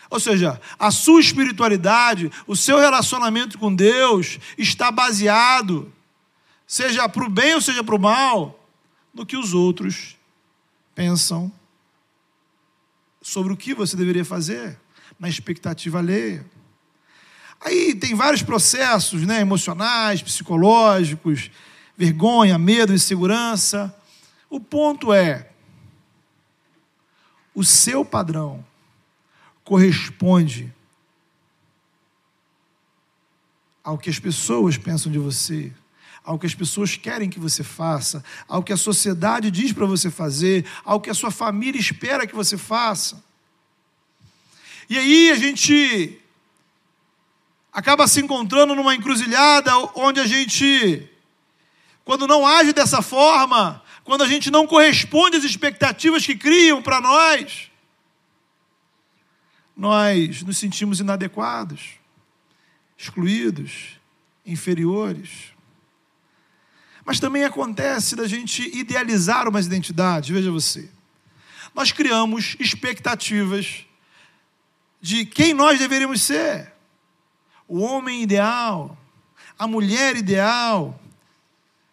Ou 0.09 0.19
seja, 0.19 0.59
a 0.79 0.89
sua 0.89 1.19
espiritualidade, 1.19 2.31
o 2.47 2.55
seu 2.55 2.79
relacionamento 2.79 3.59
com 3.59 3.73
Deus 3.73 4.39
está 4.57 4.91
baseado, 4.91 5.91
seja 6.65 7.07
para 7.09 7.25
o 7.25 7.29
bem 7.29 7.53
ou 7.53 7.61
seja 7.61 7.83
para 7.83 7.95
o 7.95 7.99
mal, 7.99 8.67
no 9.13 9.25
que 9.25 9.35
os 9.35 9.53
outros 9.53 10.15
pensam 10.95 11.51
sobre 13.25 13.51
o 13.51 13.57
que 13.57 13.73
você 13.73 13.97
deveria 13.97 14.23
fazer, 14.23 14.77
na 15.19 15.27
expectativa 15.27 15.97
alheia. 15.97 16.45
Aí 17.59 17.95
tem 17.95 18.13
vários 18.13 18.43
processos 18.43 19.23
né, 19.23 19.41
emocionais, 19.41 20.21
psicológicos, 20.21 21.49
vergonha, 21.97 22.59
medo, 22.59 22.93
insegurança. 22.93 23.93
O 24.47 24.59
ponto 24.59 25.11
é: 25.11 25.49
o 27.55 27.63
seu 27.63 28.05
padrão 28.05 28.63
corresponde 29.63 30.71
ao 33.83 33.97
que 33.97 34.11
as 34.11 34.19
pessoas 34.19 34.77
pensam 34.77 35.11
de 35.11 35.17
você, 35.17 35.73
ao 36.25 36.39
que 36.39 36.47
as 36.47 36.55
pessoas 36.55 36.97
querem 36.97 37.29
que 37.29 37.39
você 37.39 37.63
faça, 37.63 38.23
ao 38.47 38.63
que 38.63 38.73
a 38.73 38.77
sociedade 38.77 39.51
diz 39.51 39.71
para 39.71 39.85
você 39.85 40.09
fazer, 40.09 40.65
ao 40.83 40.99
que 40.99 41.09
a 41.09 41.13
sua 41.13 41.29
família 41.29 41.79
espera 41.79 42.25
que 42.25 42.35
você 42.35 42.57
faça. 42.57 43.23
E 44.89 44.97
aí 44.97 45.31
a 45.31 45.35
gente 45.35 46.19
acaba 47.71 48.07
se 48.07 48.21
encontrando 48.21 48.73
numa 48.73 48.95
encruzilhada 48.95 49.71
onde 49.95 50.19
a 50.19 50.25
gente, 50.25 51.07
quando 52.03 52.27
não 52.27 52.45
age 52.45 52.73
dessa 52.73 53.01
forma, 53.01 53.83
quando 54.03 54.23
a 54.23 54.27
gente 54.27 54.49
não 54.49 54.65
corresponde 54.65 55.37
às 55.37 55.43
expectativas 55.43 56.25
que 56.25 56.35
criam 56.35 56.81
para 56.81 56.99
nós, 56.99 57.69
nós 59.77 60.41
nos 60.41 60.57
sentimos 60.57 60.99
inadequados, 60.99 61.99
excluídos, 62.97 63.99
inferiores. 64.45 65.54
Mas 67.05 67.19
também 67.19 67.43
acontece 67.43 68.15
da 68.15 68.27
gente 68.27 68.67
idealizar 68.75 69.47
umas 69.47 69.67
identidades, 69.67 70.29
veja 70.29 70.51
você. 70.51 70.89
Nós 71.73 71.91
criamos 71.91 72.55
expectativas 72.59 73.85
de 74.99 75.23
quem 75.25 75.53
nós 75.53 75.77
deveríamos 75.77 76.23
ser 76.23 76.73
o 77.67 77.79
homem 77.79 78.23
ideal, 78.23 78.97
a 79.57 79.67
mulher 79.67 80.15
ideal, 80.15 80.99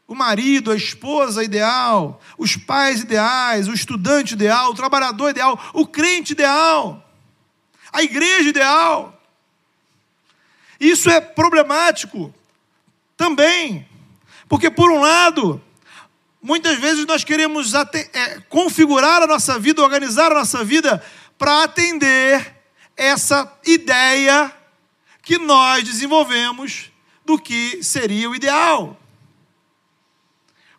o 0.06 0.14
marido, 0.14 0.70
a 0.70 0.76
esposa 0.76 1.42
ideal, 1.44 2.20
os 2.36 2.56
pais 2.56 3.00
ideais, 3.00 3.68
o 3.68 3.72
estudante 3.72 4.34
ideal, 4.34 4.70
o 4.70 4.74
trabalhador 4.74 5.30
ideal, 5.30 5.58
o 5.72 5.86
crente 5.86 6.32
ideal, 6.32 7.06
a 7.92 8.02
igreja 8.02 8.48
ideal. 8.48 9.20
Isso 10.78 11.08
é 11.08 11.20
problemático 11.20 12.34
também, 13.16 13.86
porque, 14.52 14.70
por 14.70 14.90
um 14.90 15.00
lado, 15.00 15.64
muitas 16.42 16.78
vezes 16.78 17.06
nós 17.06 17.24
queremos 17.24 17.72
é, 17.72 18.38
configurar 18.50 19.22
a 19.22 19.26
nossa 19.26 19.58
vida, 19.58 19.82
organizar 19.82 20.30
a 20.30 20.34
nossa 20.34 20.62
vida 20.62 21.02
para 21.38 21.62
atender 21.62 22.54
essa 22.94 23.50
ideia 23.64 24.54
que 25.22 25.38
nós 25.38 25.84
desenvolvemos 25.84 26.92
do 27.24 27.38
que 27.38 27.82
seria 27.82 28.28
o 28.28 28.34
ideal. 28.34 29.00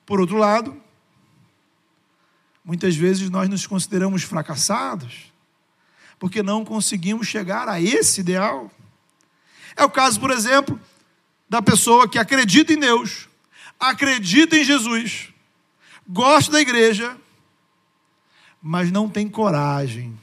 Por 0.06 0.22
outro 0.22 0.38
lado, 0.38 0.80
muitas 2.64 2.96
vezes 2.96 3.28
nós 3.32 3.50
nos 3.50 3.66
consideramos 3.66 4.22
fracassados 4.22 5.34
porque 6.20 6.44
não 6.44 6.64
conseguimos 6.64 7.26
chegar 7.26 7.68
a 7.68 7.82
esse 7.82 8.22
ideal. 8.22 8.72
É 9.76 9.84
o 9.84 9.90
caso, 9.90 10.20
por 10.20 10.30
exemplo, 10.30 10.80
da 11.50 11.60
pessoa 11.60 12.08
que 12.08 12.20
acredita 12.20 12.72
em 12.72 12.78
Deus, 12.78 13.33
acredita 13.90 14.58
em 14.58 14.64
Jesus, 14.64 15.30
gosta 16.08 16.54
da 16.54 16.62
igreja, 16.62 17.18
mas 18.62 18.92
não 18.92 19.10
tem 19.10 19.28
coragem 19.28 20.18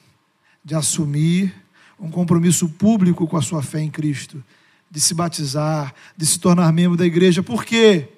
de 0.65 0.75
assumir 0.75 1.55
um 1.99 2.11
compromisso 2.11 2.69
público 2.69 3.27
com 3.27 3.37
a 3.37 3.43
sua 3.43 3.63
fé 3.63 3.81
em 3.81 3.91
Cristo, 3.91 4.43
de 4.91 4.99
se 5.01 5.13
batizar, 5.13 5.95
de 6.17 6.27
se 6.27 6.39
tornar 6.39 6.73
membro 6.73 6.97
da 6.97 7.05
igreja. 7.05 7.43
Por 7.43 7.65
quê? 7.65 8.09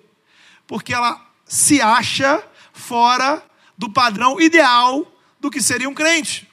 Porque 0.67 0.95
ela 0.95 1.21
se 1.45 1.81
acha 1.81 2.43
fora 2.73 3.45
do 3.77 3.91
padrão 3.91 4.41
ideal 4.41 5.07
do 5.41 5.51
que 5.51 5.61
seria 5.61 5.89
um 5.89 5.95
crente. 5.95 6.49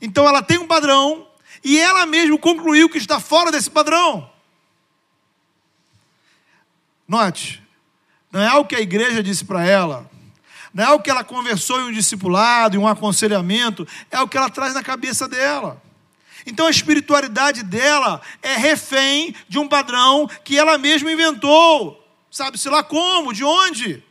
Então 0.00 0.26
ela 0.26 0.42
tem 0.42 0.58
um 0.58 0.66
padrão 0.66 1.26
e 1.62 1.78
ela 1.78 2.06
mesma 2.06 2.38
concluiu 2.38 2.88
que 2.88 2.98
está 2.98 3.18
fora 3.18 3.50
desse 3.50 3.68
padrão. 3.68 4.29
Note, 7.10 7.60
não 8.30 8.40
é 8.40 8.54
o 8.54 8.64
que 8.64 8.76
a 8.76 8.80
igreja 8.80 9.20
disse 9.20 9.44
para 9.44 9.66
ela, 9.66 10.08
não 10.72 10.84
é 10.84 10.90
o 10.92 11.00
que 11.00 11.10
ela 11.10 11.24
conversou 11.24 11.80
em 11.80 11.84
um 11.86 11.92
discipulado, 11.92 12.76
em 12.76 12.78
um 12.78 12.86
aconselhamento, 12.86 13.84
é 14.12 14.20
o 14.20 14.28
que 14.28 14.38
ela 14.38 14.48
traz 14.48 14.74
na 14.74 14.82
cabeça 14.84 15.26
dela. 15.26 15.82
Então 16.46 16.68
a 16.68 16.70
espiritualidade 16.70 17.64
dela 17.64 18.22
é 18.40 18.54
refém 18.54 19.34
de 19.48 19.58
um 19.58 19.66
padrão 19.66 20.30
que 20.44 20.56
ela 20.56 20.78
mesma 20.78 21.10
inventou. 21.10 22.00
Sabe-se 22.30 22.68
lá 22.68 22.80
como, 22.84 23.32
de 23.32 23.42
onde? 23.42 24.04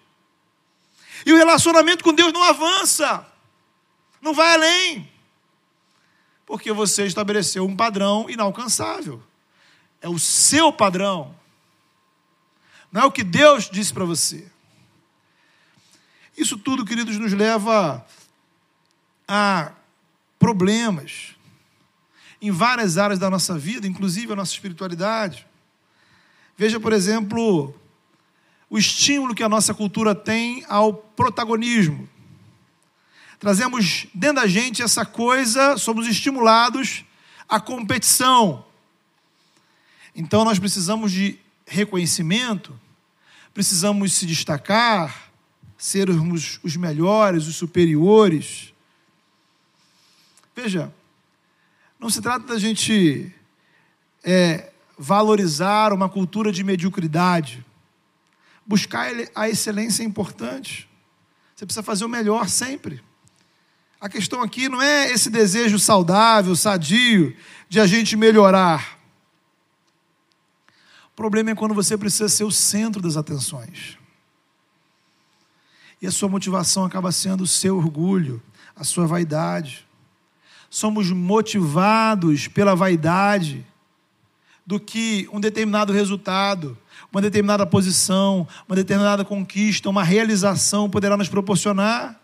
E 1.25 1.31
o 1.31 1.37
relacionamento 1.37 2.03
com 2.03 2.13
Deus 2.13 2.33
não 2.33 2.43
avança, 2.43 3.25
não 4.21 4.33
vai 4.33 4.55
além, 4.55 5.09
porque 6.45 6.73
você 6.73 7.05
estabeleceu 7.05 7.65
um 7.65 7.77
padrão 7.77 8.29
inalcançável. 8.29 9.23
É 10.01 10.09
o 10.09 10.19
seu 10.19 10.73
padrão, 10.73 11.38
não 12.91 13.01
é 13.01 13.05
o 13.05 13.11
que 13.11 13.23
Deus 13.23 13.69
disse 13.69 13.93
para 13.93 14.05
você. 14.05 14.47
Isso 16.37 16.57
tudo, 16.57 16.85
queridos, 16.85 17.17
nos 17.17 17.33
leva 17.33 18.05
a 19.27 19.71
problemas 20.39 21.35
em 22.41 22.49
várias 22.51 22.97
áreas 22.97 23.19
da 23.19 23.29
nossa 23.29 23.57
vida, 23.57 23.85
inclusive 23.85 24.31
a 24.31 24.35
nossa 24.35 24.53
espiritualidade. 24.53 25.45
Veja, 26.57 26.79
por 26.79 26.93
exemplo, 26.93 27.75
o 28.69 28.77
estímulo 28.77 29.35
que 29.35 29.43
a 29.43 29.49
nossa 29.49 29.73
cultura 29.73 30.15
tem 30.15 30.65
ao 30.69 30.93
protagonismo. 30.93 32.07
Trazemos 33.39 34.07
dentro 34.13 34.41
da 34.41 34.47
gente 34.47 34.81
essa 34.81 35.05
coisa, 35.05 35.77
somos 35.77 36.07
estimulados 36.07 37.05
à 37.47 37.59
competição. 37.59 38.65
Então 40.15 40.43
nós 40.43 40.59
precisamos 40.59 41.11
de 41.11 41.39
reconhecimento, 41.69 42.77
precisamos 43.53 44.13
se 44.13 44.25
destacar, 44.25 45.31
sermos 45.77 46.59
os 46.63 46.75
melhores, 46.75 47.47
os 47.47 47.55
superiores. 47.55 48.73
Veja, 50.55 50.93
não 51.99 52.09
se 52.09 52.21
trata 52.21 52.47
da 52.47 52.59
gente 52.59 53.33
é, 54.23 54.71
valorizar 54.97 55.93
uma 55.93 56.09
cultura 56.09 56.51
de 56.51 56.63
mediocridade. 56.63 57.65
Buscar 58.65 59.09
a 59.33 59.47
excelência 59.47 60.03
é 60.03 60.05
importante. 60.05 60.89
Você 61.55 61.65
precisa 61.65 61.83
fazer 61.83 62.05
o 62.05 62.09
melhor 62.09 62.49
sempre. 62.49 63.01
A 64.01 64.09
questão 64.09 64.41
aqui 64.41 64.69
não 64.69 64.81
é 64.81 65.11
esse 65.11 65.29
desejo 65.29 65.77
saudável, 65.77 66.55
sadio, 66.55 67.35
de 67.67 67.79
a 67.79 67.87
gente 67.87 68.15
melhorar. 68.15 68.98
Problema 71.19 71.51
é 71.51 71.53
quando 71.53 71.73
você 71.73 71.97
precisa 71.97 72.29
ser 72.29 72.45
o 72.45 72.51
centro 72.51 73.01
das 73.01 73.17
atenções 73.17 73.97
e 76.01 76.07
a 76.07 76.11
sua 76.11 76.29
motivação 76.29 76.85
acaba 76.85 77.11
sendo 77.11 77.41
o 77.41 77.45
seu 77.45 77.75
orgulho, 77.75 78.41
a 78.73 78.85
sua 78.85 79.05
vaidade. 79.05 79.85
Somos 80.69 81.11
motivados 81.11 82.47
pela 82.47 82.73
vaidade 82.73 83.67
do 84.65 84.79
que 84.79 85.27
um 85.33 85.41
determinado 85.41 85.91
resultado, 85.91 86.77
uma 87.11 87.21
determinada 87.21 87.65
posição, 87.65 88.47
uma 88.65 88.77
determinada 88.77 89.25
conquista, 89.25 89.89
uma 89.89 90.05
realização 90.05 90.89
poderá 90.89 91.17
nos 91.17 91.27
proporcionar. 91.27 92.17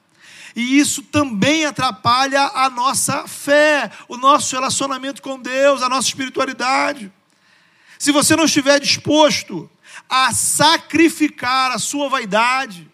E 0.56 0.80
isso 0.80 1.04
também 1.04 1.66
atrapalha 1.66 2.44
a 2.44 2.70
nossa 2.70 3.28
fé, 3.28 3.92
o 4.08 4.16
nosso 4.16 4.56
relacionamento 4.56 5.22
com 5.22 5.38
Deus, 5.38 5.82
a 5.82 5.90
nossa 5.90 6.08
espiritualidade. 6.08 7.12
Se 7.98 8.12
você 8.12 8.36
não 8.36 8.46
estiver 8.46 8.80
disposto 8.80 9.70
a 10.10 10.34
sacrificar 10.34 11.72
a 11.72 11.80
sua 11.80 12.10
vaidade, 12.10 12.92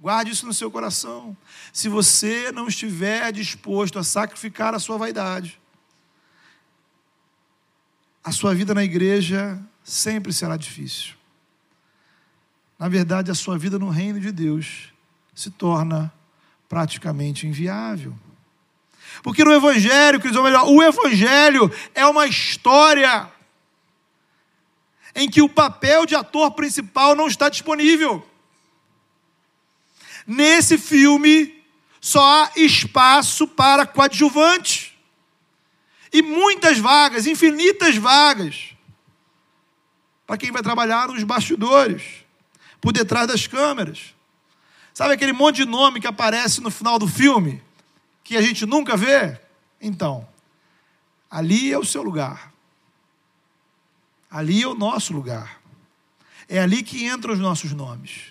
Guarde 0.00 0.30
isso 0.30 0.46
no 0.46 0.54
seu 0.54 0.70
coração. 0.70 1.36
Se 1.72 1.86
você 1.86 2.50
não 2.50 2.66
estiver 2.66 3.30
disposto 3.32 3.98
a 3.98 4.02
sacrificar 4.02 4.74
a 4.74 4.78
sua 4.78 4.96
vaidade, 4.96 5.60
a 8.24 8.32
sua 8.32 8.54
vida 8.54 8.72
na 8.72 8.82
igreja 8.82 9.60
sempre 9.84 10.32
será 10.32 10.56
difícil. 10.56 11.14
Na 12.78 12.88
verdade, 12.88 13.30
a 13.30 13.34
sua 13.34 13.58
vida 13.58 13.78
no 13.78 13.90
reino 13.90 14.18
de 14.18 14.32
Deus 14.32 14.90
se 15.34 15.50
torna 15.50 16.10
praticamente 16.66 17.46
inviável. 17.46 18.16
Porque 19.22 19.44
no 19.44 19.52
Evangelho, 19.52 20.20
ou 20.36 20.42
melhor, 20.42 20.68
o 20.68 20.82
Evangelho 20.82 21.70
é 21.94 22.06
uma 22.06 22.26
história 22.26 23.30
em 25.14 25.28
que 25.28 25.42
o 25.42 25.48
papel 25.48 26.06
de 26.06 26.14
ator 26.14 26.52
principal 26.52 27.14
não 27.14 27.26
está 27.26 27.48
disponível. 27.48 28.26
Nesse 30.26 30.78
filme, 30.78 31.62
só 32.00 32.44
há 32.44 32.50
espaço 32.56 33.46
para 33.46 33.86
coadjuvantes. 33.86 34.92
E 36.12 36.22
muitas 36.22 36.78
vagas, 36.78 37.26
infinitas 37.26 37.96
vagas, 37.96 38.74
para 40.26 40.36
quem 40.36 40.50
vai 40.50 40.62
trabalhar 40.62 41.08
nos 41.08 41.22
bastidores, 41.22 42.02
por 42.80 42.92
detrás 42.92 43.28
das 43.28 43.46
câmeras. 43.46 44.14
Sabe 44.92 45.14
aquele 45.14 45.32
monte 45.32 45.56
de 45.56 45.66
nome 45.66 46.00
que 46.00 46.06
aparece 46.06 46.60
no 46.60 46.70
final 46.70 46.98
do 46.98 47.06
filme, 47.06 47.62
que 48.30 48.36
a 48.36 48.42
gente 48.42 48.64
nunca 48.64 48.96
vê? 48.96 49.40
Então, 49.80 50.24
ali 51.28 51.72
é 51.72 51.76
o 51.76 51.84
seu 51.84 52.00
lugar. 52.00 52.54
Ali 54.30 54.62
é 54.62 54.68
o 54.68 54.74
nosso 54.74 55.12
lugar. 55.12 55.60
É 56.48 56.60
ali 56.60 56.84
que 56.84 57.04
entram 57.04 57.34
os 57.34 57.40
nossos 57.40 57.72
nomes. 57.72 58.26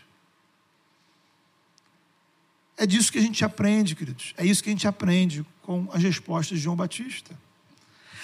É 2.77 2.85
disso 2.85 3.11
que 3.11 3.17
a 3.17 3.21
gente 3.21 3.43
aprende, 3.43 3.93
queridos. 3.93 4.33
É 4.37 4.45
isso 4.45 4.63
que 4.63 4.69
a 4.69 4.71
gente 4.71 4.87
aprende 4.87 5.45
com 5.63 5.89
as 5.91 6.01
respostas 6.01 6.57
de 6.57 6.63
João 6.63 6.77
Batista. 6.77 7.37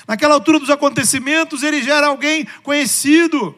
Naquela 0.08 0.36
altura 0.36 0.62
dos 0.62 0.70
acontecimentos, 0.70 1.62
ele 1.62 1.84
já 1.84 1.96
era 1.96 2.08
alguém 2.08 2.46
conhecido, 2.64 3.54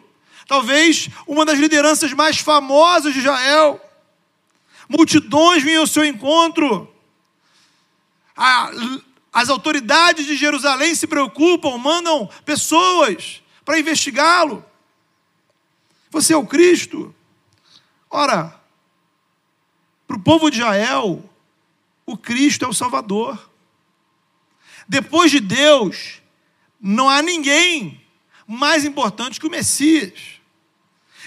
talvez 0.48 1.08
uma 1.28 1.46
das 1.46 1.60
lideranças 1.60 2.12
mais 2.14 2.40
famosas 2.40 3.14
de 3.14 3.20
Israel. 3.20 3.80
Multidões 4.90 5.62
vinham 5.62 5.82
ao 5.82 5.88
seu 5.88 6.04
encontro. 6.04 6.92
As 9.34 9.50
autoridades 9.50 10.26
de 10.26 10.36
Jerusalém 10.36 10.94
se 10.94 11.08
preocupam, 11.08 11.78
mandam 11.78 12.30
pessoas 12.46 13.42
para 13.66 13.80
investigá-lo. 13.80 14.64
Você 16.12 16.34
é 16.34 16.38
o 16.38 16.46
Cristo? 16.46 17.14
Ora, 18.10 18.60
para 20.08 20.16
o 20.16 20.22
povo 20.22 20.50
de 20.50 20.60
Israel, 20.60 21.28
o 22.06 22.16
Cristo 22.16 22.64
é 22.64 22.68
o 22.68 22.74
Salvador. 22.74 23.50
Depois 24.88 25.32
de 25.32 25.42
Deus, 25.42 26.22
não 26.80 27.10
há 27.10 27.22
ninguém 27.22 28.02
mais 28.48 28.86
importante 28.86 29.40
que 29.40 29.48
o 29.48 29.52
Messias. 29.52 30.38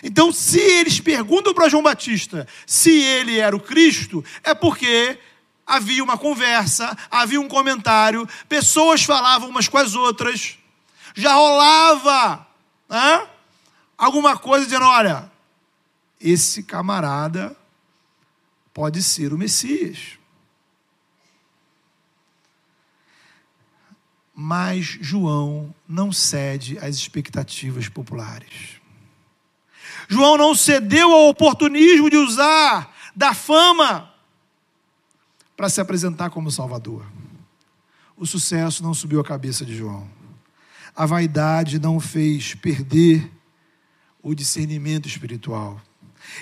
Então, 0.02 0.32
se 0.32 0.58
eles 0.58 0.98
perguntam 0.98 1.52
para 1.52 1.68
João 1.68 1.82
Batista 1.82 2.48
se 2.66 3.02
ele 3.02 3.38
era 3.38 3.54
o 3.54 3.60
Cristo, 3.60 4.24
é 4.42 4.54
porque 4.54 5.18
havia 5.70 6.02
uma 6.02 6.18
conversa, 6.18 6.96
havia 7.10 7.40
um 7.40 7.48
comentário, 7.48 8.28
pessoas 8.48 9.04
falavam 9.04 9.48
umas 9.48 9.68
com 9.68 9.78
as 9.78 9.94
outras, 9.94 10.58
já 11.14 11.34
rolava 11.34 12.46
né, 12.88 13.28
alguma 13.96 14.36
coisa 14.36 14.64
dizendo: 14.64 14.84
olha, 14.84 15.30
esse 16.20 16.64
camarada 16.64 17.56
pode 18.74 19.02
ser 19.02 19.32
o 19.32 19.38
Messias. 19.38 20.18
Mas 24.34 24.98
João 25.00 25.74
não 25.86 26.10
cede 26.10 26.78
às 26.78 26.96
expectativas 26.96 27.88
populares. 27.88 28.80
João 30.08 30.36
não 30.36 30.54
cedeu 30.54 31.12
ao 31.12 31.28
oportunismo 31.28 32.08
de 32.08 32.16
usar 32.16 32.92
da 33.14 33.34
fama 33.34 34.09
para 35.60 35.68
se 35.68 35.78
apresentar 35.78 36.30
como 36.30 36.50
Salvador. 36.50 37.04
O 38.16 38.24
sucesso 38.24 38.82
não 38.82 38.94
subiu 38.94 39.20
a 39.20 39.24
cabeça 39.24 39.62
de 39.62 39.76
João. 39.76 40.08
A 40.96 41.04
vaidade 41.04 41.78
não 41.78 42.00
fez 42.00 42.54
perder 42.54 43.30
o 44.22 44.34
discernimento 44.34 45.06
espiritual. 45.06 45.78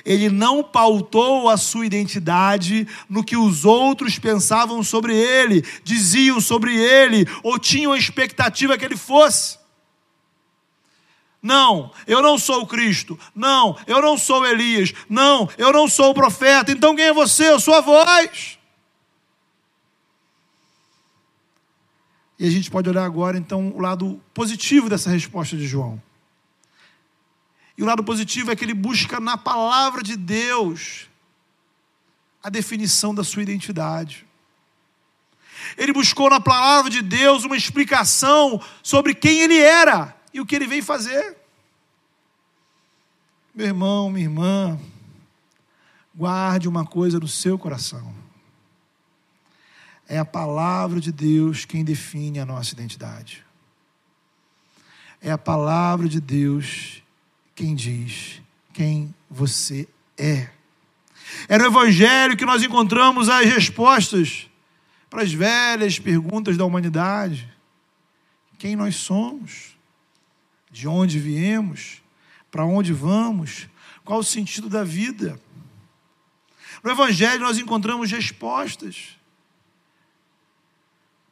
Ele 0.05 0.29
não 0.31 0.63
pautou 0.63 1.49
a 1.49 1.57
sua 1.57 1.85
identidade 1.85 2.87
no 3.09 3.25
que 3.25 3.37
os 3.37 3.65
outros 3.65 4.21
pensavam 4.21 4.85
sobre 4.85 5.17
ele, 5.17 5.65
diziam 5.83 6.41
sobre 6.41 6.77
ele, 6.77 7.27
ou 7.43 7.59
tinham 7.59 7.91
a 7.91 7.99
expectativa 7.99 8.79
que 8.79 8.85
ele 8.85 8.97
fosse. 8.97 9.59
Não, 11.43 11.91
eu 12.07 12.23
não 12.23 12.39
sou 12.39 12.63
o 12.63 12.67
Cristo. 12.69 13.19
Não, 13.35 13.77
eu 13.85 14.01
não 14.01 14.17
sou 14.17 14.47
Elias. 14.47 14.93
Não, 15.09 15.49
eu 15.59 15.73
não 15.73 15.89
sou 15.89 16.11
o 16.11 16.15
profeta. 16.15 16.71
Então 16.71 16.95
quem 16.95 17.07
é 17.07 17.13
você? 17.13 17.51
Eu 17.51 17.59
sou 17.59 17.75
a 17.75 17.81
voz. 17.81 18.58
E 22.39 22.47
a 22.47 22.51
gente 22.51 22.71
pode 22.71 22.89
olhar 22.89 23.05
agora, 23.05 23.37
então, 23.37 23.71
o 23.71 23.81
lado 23.81 24.21
positivo 24.33 24.89
dessa 24.89 25.11
resposta 25.11 25.57
de 25.57 25.67
João. 25.67 26.01
E 27.77 27.83
o 27.83 27.87
lado 27.87 28.05
positivo 28.05 28.51
é 28.51 28.57
que 28.57 28.65
ele 28.65 28.75
busca 28.75 29.19
na 29.19 29.37
palavra 29.37 30.03
de 30.03 30.17
Deus 30.17 31.09
a 32.43 32.49
definição 32.49 33.15
da 33.15 33.25
sua 33.25 33.43
identidade. 33.43 34.27
Ele 35.77 35.93
buscou 35.93 36.31
na 36.31 36.41
palavra 36.41 36.91
de 36.91 37.03
Deus 37.03 37.45
uma 37.45 37.57
explicação 37.57 38.63
sobre 38.83 39.15
quem 39.15 39.41
ele 39.41 39.59
era 39.59 40.17
e 40.33 40.41
o 40.41 40.47
que 40.47 40.55
ele 40.55 40.67
veio 40.67 40.83
fazer. 40.83 41.37
Meu 43.55 43.67
irmão, 43.67 44.11
minha 44.11 44.27
irmã, 44.27 44.79
guarde 46.15 46.69
uma 46.69 46.87
coisa 46.87 47.19
no 47.19 47.29
seu 47.29 47.59
coração. 47.59 48.15
É 50.09 50.19
a 50.19 50.25
palavra 50.25 51.01
de 51.01 51.13
Deus 51.13 51.67
quem 51.67 51.85
define 51.85 52.41
a 52.41 52.47
nossa 52.47 52.73
identidade. 52.73 53.45
É 55.21 55.31
a 55.31 55.37
palavra 55.37 56.09
de 56.09 56.19
Deus 56.19 57.03
quem 57.55 57.75
diz 57.75 58.41
quem 58.73 59.13
você 59.29 59.89
é. 60.17 60.49
É 61.49 61.59
no 61.59 61.67
Evangelho 61.67 62.37
que 62.37 62.47
nós 62.47 62.63
encontramos 62.63 63.29
as 63.29 63.45
respostas 63.45 64.49
para 65.11 65.23
as 65.23 65.33
velhas 65.33 65.99
perguntas 65.99 66.57
da 66.57 66.65
humanidade: 66.65 67.53
quem 68.57 68.77
nós 68.77 68.97
somos, 68.97 69.77
de 70.71 70.87
onde 70.87 71.19
viemos, 71.19 72.01
para 72.51 72.65
onde 72.65 72.93
vamos, 72.93 73.69
qual 74.05 74.21
o 74.21 74.25
sentido 74.25 74.71
da 74.71 74.85
vida. 74.85 75.39
No 76.83 76.93
Evangelho 76.93 77.41
nós 77.41 77.59
encontramos 77.59 78.11
respostas 78.11 79.18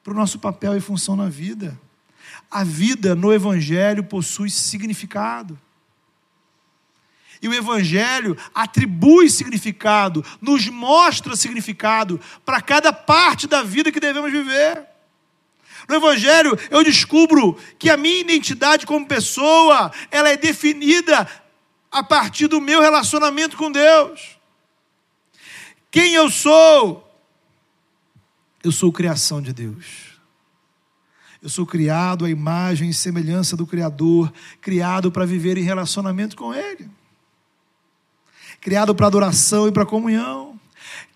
para 0.06 0.12
o 0.12 0.16
nosso 0.16 0.38
papel 0.38 0.76
e 0.76 0.80
função 0.80 1.16
na 1.16 1.28
vida. 1.28 1.76
A 2.48 2.62
vida 2.62 3.16
no 3.16 3.32
Evangelho 3.32 4.04
possui 4.04 4.48
significado. 4.48 5.58
E 7.42 7.48
o 7.48 7.52
Evangelho 7.52 8.38
atribui 8.54 9.28
significado, 9.28 10.24
nos 10.40 10.68
mostra 10.68 11.34
significado 11.34 12.20
para 12.44 12.60
cada 12.60 12.92
parte 12.92 13.48
da 13.48 13.64
vida 13.64 13.90
que 13.90 13.98
devemos 13.98 14.30
viver. 14.30 14.86
No 15.88 15.96
Evangelho 15.96 16.56
eu 16.70 16.84
descubro 16.84 17.58
que 17.76 17.90
a 17.90 17.96
minha 17.96 18.20
identidade 18.20 18.86
como 18.86 19.08
pessoa, 19.08 19.90
ela 20.12 20.30
é 20.30 20.36
definida 20.36 21.28
a 21.90 22.04
partir 22.04 22.46
do 22.46 22.60
meu 22.60 22.80
relacionamento 22.80 23.56
com 23.56 23.72
Deus. 23.72 24.38
Quem 25.90 26.14
eu 26.14 26.30
sou? 26.30 27.05
Eu 28.66 28.72
sou 28.72 28.92
criação 28.92 29.40
de 29.40 29.52
Deus. 29.52 30.18
Eu 31.42 31.48
sou 31.48 31.64
criado 31.64 32.24
à 32.24 32.30
imagem 32.30 32.90
e 32.90 32.94
semelhança 32.94 33.56
do 33.56 33.66
Criador, 33.66 34.32
criado 34.60 35.10
para 35.10 35.24
viver 35.24 35.56
em 35.56 35.62
relacionamento 35.62 36.36
com 36.36 36.52
Ele 36.52 36.90
criado 38.66 38.96
para 38.96 39.06
adoração 39.06 39.68
e 39.68 39.70
para 39.70 39.86
comunhão. 39.86 40.58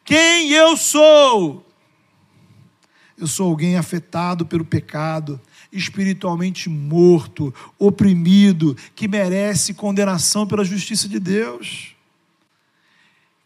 Quem 0.05 0.53
eu 0.53 0.77
sou? 0.77 1.67
Eu 3.19 3.27
sou 3.27 3.49
alguém 3.49 3.77
afetado 3.77 4.47
pelo 4.47 4.65
pecado, 4.65 5.41
espiritualmente 5.73 6.69
morto, 6.69 7.53
oprimido, 7.77 8.77
que 8.95 9.09
merece 9.09 9.75
condenação 9.75 10.47
pela 10.47 10.65
justiça 10.65 11.09
de 11.09 11.19
Deus. 11.19 11.97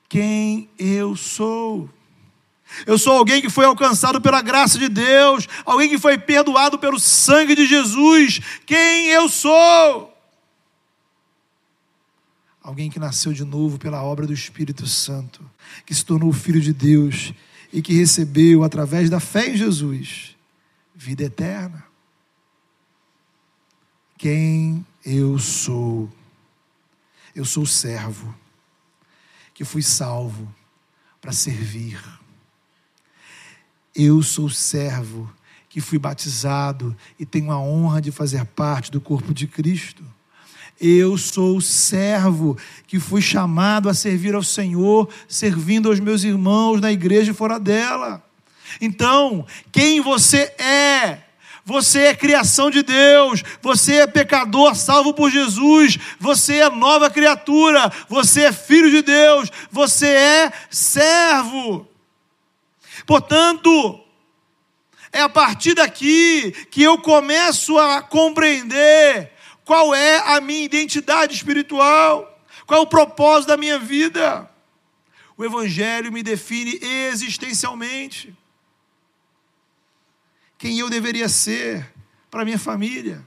Quem 0.07 0.69
eu 0.79 1.17
sou? 1.17 1.89
Eu 2.87 2.99
sou 2.99 3.13
alguém 3.15 3.41
que 3.41 3.51
foi 3.51 3.65
alcançado 3.65 4.21
pela 4.21 4.43
graça 4.43 4.79
de 4.79 4.89
Deus, 4.89 5.49
alguém 5.65 5.89
que 5.89 5.99
foi 5.99 6.19
perdoado 6.19 6.79
pelo 6.79 6.99
sangue 6.99 7.55
de 7.55 7.67
Jesus. 7.67 8.41
Quem 8.67 9.09
eu 9.09 9.29
sou? 9.29 10.13
Alguém 12.63 12.91
que 12.91 12.99
nasceu 12.99 13.33
de 13.33 13.45
novo 13.45 13.79
pela 13.79 14.03
obra 14.03 14.27
do 14.27 14.33
Espírito 14.33 14.87
Santo, 14.87 15.45
que 15.85 15.95
se 15.95 16.05
tornou 16.05 16.33
filho 16.33 16.61
de 16.61 16.73
Deus 16.73 17.33
e 17.73 17.83
que 17.83 17.93
recebeu, 17.93 18.65
através 18.65 19.11
da 19.11 19.21
fé 19.21 19.51
em 19.51 19.57
Jesus, 19.57 20.35
vida 20.95 21.25
eterna. 21.25 21.85
Quem 24.17 24.87
eu 25.05 25.39
sou? 25.39 26.11
Eu 27.35 27.45
sou 27.45 27.67
servo, 27.67 28.35
que 29.53 29.65
fui 29.65 29.83
salvo 29.83 30.49
para 31.21 31.33
servir. 31.33 32.01
Eu 33.95 34.23
sou 34.23 34.51
servo, 34.51 35.31
que 35.69 35.81
fui 35.81 35.99
batizado 35.99 36.97
e 37.19 37.25
tenho 37.25 37.51
a 37.51 37.59
honra 37.59 38.01
de 38.01 38.11
fazer 38.11 38.45
parte 38.45 38.91
do 38.91 39.01
corpo 39.01 39.33
de 39.33 39.47
Cristo. 39.47 40.05
Eu 40.81 41.17
sou 41.17 41.61
servo 41.61 42.57
que 42.87 42.99
fui 42.99 43.23
chamado 43.23 43.89
a 43.89 43.95
servir 43.95 44.35
ao 44.35 44.43
Senhor, 44.43 45.09
servindo 45.29 45.89
aos 45.89 46.01
meus 46.01 46.25
irmãos 46.25 46.81
na 46.81 46.91
igreja 46.91 47.31
e 47.31 47.35
fora 47.35 47.61
dela. 47.61 48.23
Então, 48.81 49.47
quem 49.71 50.01
você 50.01 50.53
é? 50.59 51.19
Você 51.65 52.01
é 52.01 52.15
criação 52.15 52.71
de 52.71 52.83
Deus, 52.83 53.43
você 53.63 53.95
é 53.95 54.07
pecador 54.07 54.75
salvo 54.75 55.15
por 55.15 55.31
Jesus, 55.31 55.99
você 56.21 56.57
é 56.57 56.69
nova 56.69 57.09
criatura, 57.09 57.91
você 58.09 58.43
é 58.43 58.53
filho 58.53 58.91
de 58.91 59.01
Deus, 59.01 59.51
você 59.71 60.09
é 60.09 60.53
servo. 60.69 61.89
Portanto, 63.07 64.01
é 65.13 65.21
a 65.21 65.29
partir 65.29 65.75
daqui 65.75 66.53
que 66.71 66.83
eu 66.83 66.99
começo 66.99 67.79
a 67.79 68.03
compreender 68.03 69.33
qual 69.65 69.95
é 69.95 70.37
a 70.37 70.41
minha 70.41 70.65
identidade 70.65 71.35
espiritual, 71.35 72.43
qual 72.67 72.81
é 72.81 72.83
o 72.83 72.87
propósito 72.87 73.49
da 73.49 73.57
minha 73.57 73.79
vida. 73.79 74.51
O 75.37 75.45
Evangelho 75.45 76.13
me 76.13 76.23
define 76.23 76.79
existencialmente. 76.83 78.35
Quem 80.59 80.79
eu 80.79 80.89
deveria 80.89 81.29
ser 81.29 81.93
para 82.31 82.45
minha 82.45 82.59
família. 82.59 83.25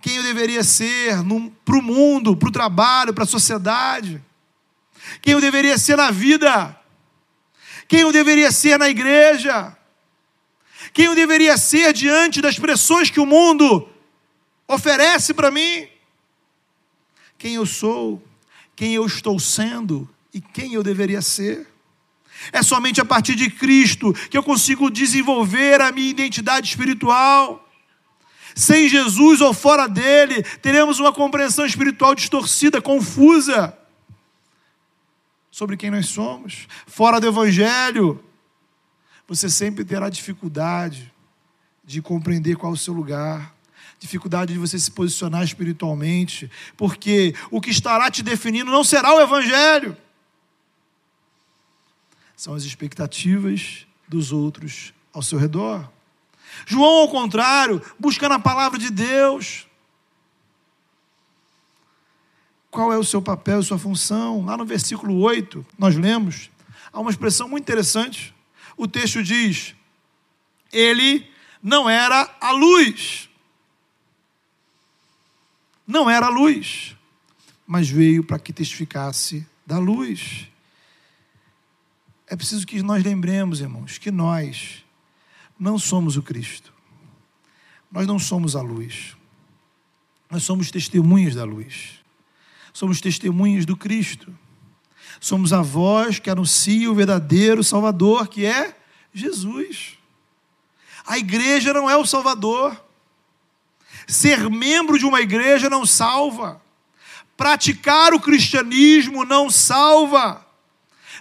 Quem 0.00 0.16
eu 0.16 0.22
deveria 0.22 0.64
ser 0.64 1.16
para 1.64 1.78
o 1.78 1.82
mundo, 1.82 2.36
para 2.36 2.48
o 2.48 2.52
trabalho, 2.52 3.12
para 3.12 3.24
a 3.24 3.26
sociedade. 3.26 4.22
Quem 5.20 5.34
eu 5.34 5.40
deveria 5.40 5.76
ser 5.76 5.96
na 5.96 6.10
vida. 6.10 6.79
Quem 7.90 8.02
eu 8.02 8.12
deveria 8.12 8.52
ser 8.52 8.78
na 8.78 8.88
igreja. 8.88 9.76
Quem 10.92 11.06
eu 11.06 11.14
deveria 11.16 11.58
ser 11.58 11.92
diante 11.92 12.40
das 12.40 12.56
pressões 12.56 13.10
que 13.10 13.18
o 13.18 13.26
mundo 13.26 13.88
oferece 14.68 15.34
para 15.34 15.50
mim? 15.50 15.88
Quem 17.36 17.54
eu 17.56 17.66
sou, 17.66 18.22
quem 18.76 18.94
eu 18.94 19.04
estou 19.04 19.40
sendo 19.40 20.08
e 20.32 20.40
quem 20.40 20.74
eu 20.74 20.84
deveria 20.84 21.20
ser. 21.20 21.66
É 22.52 22.62
somente 22.62 23.00
a 23.00 23.04
partir 23.04 23.34
de 23.34 23.50
Cristo 23.50 24.12
que 24.30 24.38
eu 24.38 24.42
consigo 24.44 24.88
desenvolver 24.88 25.80
a 25.80 25.90
minha 25.90 26.10
identidade 26.10 26.68
espiritual. 26.68 27.68
Sem 28.54 28.88
Jesus 28.88 29.40
ou 29.40 29.52
fora 29.52 29.88
dele, 29.88 30.44
teremos 30.62 31.00
uma 31.00 31.12
compreensão 31.12 31.66
espiritual 31.66 32.14
distorcida, 32.14 32.80
confusa 32.80 33.76
sobre 35.50 35.76
quem 35.76 35.90
nós 35.90 36.06
somos. 36.06 36.66
Fora 36.86 37.20
do 37.20 37.26
Evangelho, 37.26 38.22
você 39.26 39.48
sempre 39.48 39.84
terá 39.84 40.08
dificuldade 40.08 41.12
de 41.84 42.00
compreender 42.00 42.56
qual 42.56 42.72
é 42.72 42.74
o 42.74 42.78
seu 42.78 42.94
lugar, 42.94 43.54
dificuldade 43.98 44.52
de 44.52 44.58
você 44.58 44.78
se 44.78 44.90
posicionar 44.90 45.42
espiritualmente, 45.42 46.50
porque 46.76 47.34
o 47.50 47.60
que 47.60 47.70
estará 47.70 48.10
te 48.10 48.22
definindo 48.22 48.70
não 48.70 48.84
será 48.84 49.14
o 49.14 49.20
Evangelho, 49.20 49.96
são 52.36 52.54
as 52.54 52.64
expectativas 52.64 53.86
dos 54.08 54.32
outros 54.32 54.94
ao 55.12 55.22
seu 55.22 55.38
redor. 55.38 55.90
João, 56.66 57.02
ao 57.02 57.08
contrário, 57.08 57.82
busca 57.98 58.28
na 58.28 58.38
palavra 58.38 58.78
de 58.78 58.90
Deus. 58.90 59.66
Qual 62.70 62.92
é 62.92 62.98
o 62.98 63.04
seu 63.04 63.20
papel 63.20 63.62
sua 63.62 63.78
função? 63.78 64.44
Lá 64.44 64.56
no 64.56 64.64
versículo 64.64 65.18
8, 65.18 65.66
nós 65.78 65.96
lemos, 65.96 66.50
há 66.92 67.00
uma 67.00 67.10
expressão 67.10 67.48
muito 67.48 67.64
interessante 67.64 68.34
o 68.80 68.88
texto 68.88 69.22
diz: 69.22 69.74
ele 70.72 71.30
não 71.62 71.88
era 71.88 72.34
a 72.40 72.50
luz. 72.52 73.28
Não 75.86 76.08
era 76.08 76.26
a 76.26 76.30
luz, 76.30 76.96
mas 77.66 77.90
veio 77.90 78.24
para 78.24 78.38
que 78.38 78.54
testificasse 78.54 79.46
da 79.66 79.78
luz. 79.78 80.48
É 82.26 82.34
preciso 82.34 82.66
que 82.66 82.82
nós 82.82 83.04
lembremos, 83.04 83.60
irmãos, 83.60 83.98
que 83.98 84.10
nós 84.10 84.82
não 85.58 85.78
somos 85.78 86.16
o 86.16 86.22
Cristo. 86.22 86.72
Nós 87.92 88.06
não 88.06 88.18
somos 88.18 88.56
a 88.56 88.62
luz. 88.62 89.14
Nós 90.30 90.42
somos 90.42 90.70
testemunhas 90.70 91.34
da 91.34 91.44
luz. 91.44 91.99
Somos 92.72 93.00
testemunhas 93.00 93.66
do 93.66 93.76
Cristo. 93.76 94.32
Somos 95.20 95.52
a 95.52 95.60
voz 95.60 96.18
que 96.18 96.30
anuncia 96.30 96.90
o 96.90 96.94
verdadeiro 96.94 97.62
Salvador, 97.62 98.28
que 98.28 98.46
é 98.46 98.76
Jesus. 99.12 99.98
A 101.06 101.18
igreja 101.18 101.72
não 101.72 101.90
é 101.90 101.96
o 101.96 102.06
Salvador. 102.06 102.80
Ser 104.06 104.48
membro 104.48 104.98
de 104.98 105.04
uma 105.04 105.20
igreja 105.20 105.68
não 105.68 105.84
salva. 105.84 106.60
Praticar 107.36 108.14
o 108.14 108.20
cristianismo 108.20 109.24
não 109.24 109.50
salva. 109.50 110.46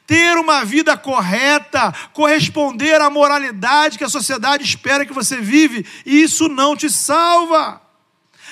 Ter 0.05 0.37
uma 0.37 0.63
vida 0.65 0.97
correta, 0.97 1.93
corresponder 2.13 2.99
à 2.99 3.09
moralidade 3.09 3.97
que 3.97 4.03
a 4.03 4.09
sociedade 4.09 4.63
espera 4.63 5.05
que 5.05 5.13
você 5.13 5.39
vive, 5.39 5.85
isso 6.05 6.47
não 6.47 6.75
te 6.75 6.89
salva. 6.89 7.81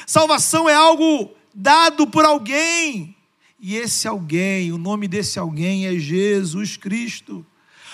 Salvação 0.06 0.70
é 0.70 0.76
algo 0.76 1.36
dado 1.60 2.06
por 2.06 2.24
alguém, 2.24 3.18
e 3.60 3.76
esse 3.76 4.08
alguém, 4.08 4.72
o 4.72 4.78
nome 4.78 5.08
desse 5.08 5.40
alguém 5.40 5.88
é 5.88 5.98
Jesus 5.98 6.78
Cristo. 6.78 7.44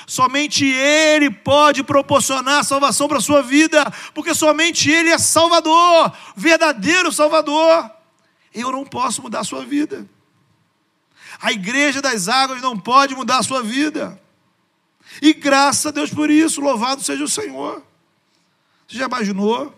Somente 0.06 0.66
Ele 0.66 1.32
pode 1.32 1.82
proporcionar 1.82 2.66
salvação 2.66 3.08
para 3.08 3.20
a 3.20 3.22
sua 3.22 3.42
vida, 3.42 3.90
porque 4.14 4.36
somente 4.36 4.92
Ele 4.92 5.10
é 5.10 5.18
Salvador, 5.18 6.12
verdadeiro 6.36 7.10
Salvador. 7.10 7.90
Eu 8.54 8.70
não 8.70 8.84
posso 8.84 9.22
mudar 9.22 9.40
a 9.40 9.46
sua 9.46 9.64
vida. 9.64 10.06
A 11.40 11.54
igreja 11.54 12.02
das 12.02 12.28
águas 12.28 12.62
não 12.62 12.78
pode 12.78 13.16
mudar 13.16 13.38
a 13.38 13.44
sua 13.44 13.64
vida. 13.64 14.22
E 15.22 15.34
graças 15.34 15.86
a 15.86 15.92
Deus 15.92 16.10
por 16.10 16.30
isso, 16.30 16.60
louvado 16.60 17.02
seja 17.02 17.24
o 17.24 17.30
Senhor. 17.30 17.82
Você 18.86 18.98
já 18.98 19.06
imaginou? 19.06 19.74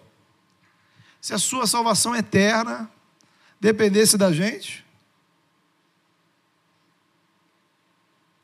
Se 1.22 1.36
a 1.36 1.38
sua 1.38 1.68
salvação 1.68 2.16
eterna 2.16 2.90
dependesse 3.60 4.18
da 4.18 4.32
gente? 4.32 4.86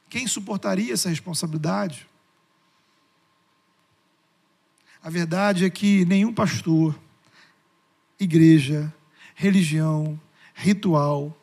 Quem 0.10 0.28
suportaria 0.28 0.94
essa 0.94 1.10
responsabilidade? 1.10 2.08
A 5.02 5.10
verdade 5.10 5.66
é 5.66 5.70
que 5.70 6.06
nenhum 6.06 6.34
pastor, 6.34 7.00
igreja, 8.20 8.94
religião, 9.34 10.20
ritual 10.54 11.36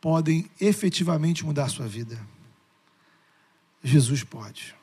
podem 0.00 0.50
efetivamente 0.60 1.44
mudar 1.44 1.68
sua 1.68 1.86
vida. 1.86 2.18
Jesus 3.82 4.24
pode. 4.24 4.74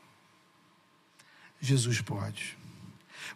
Jesus 1.60 2.02
pode. 2.02 2.58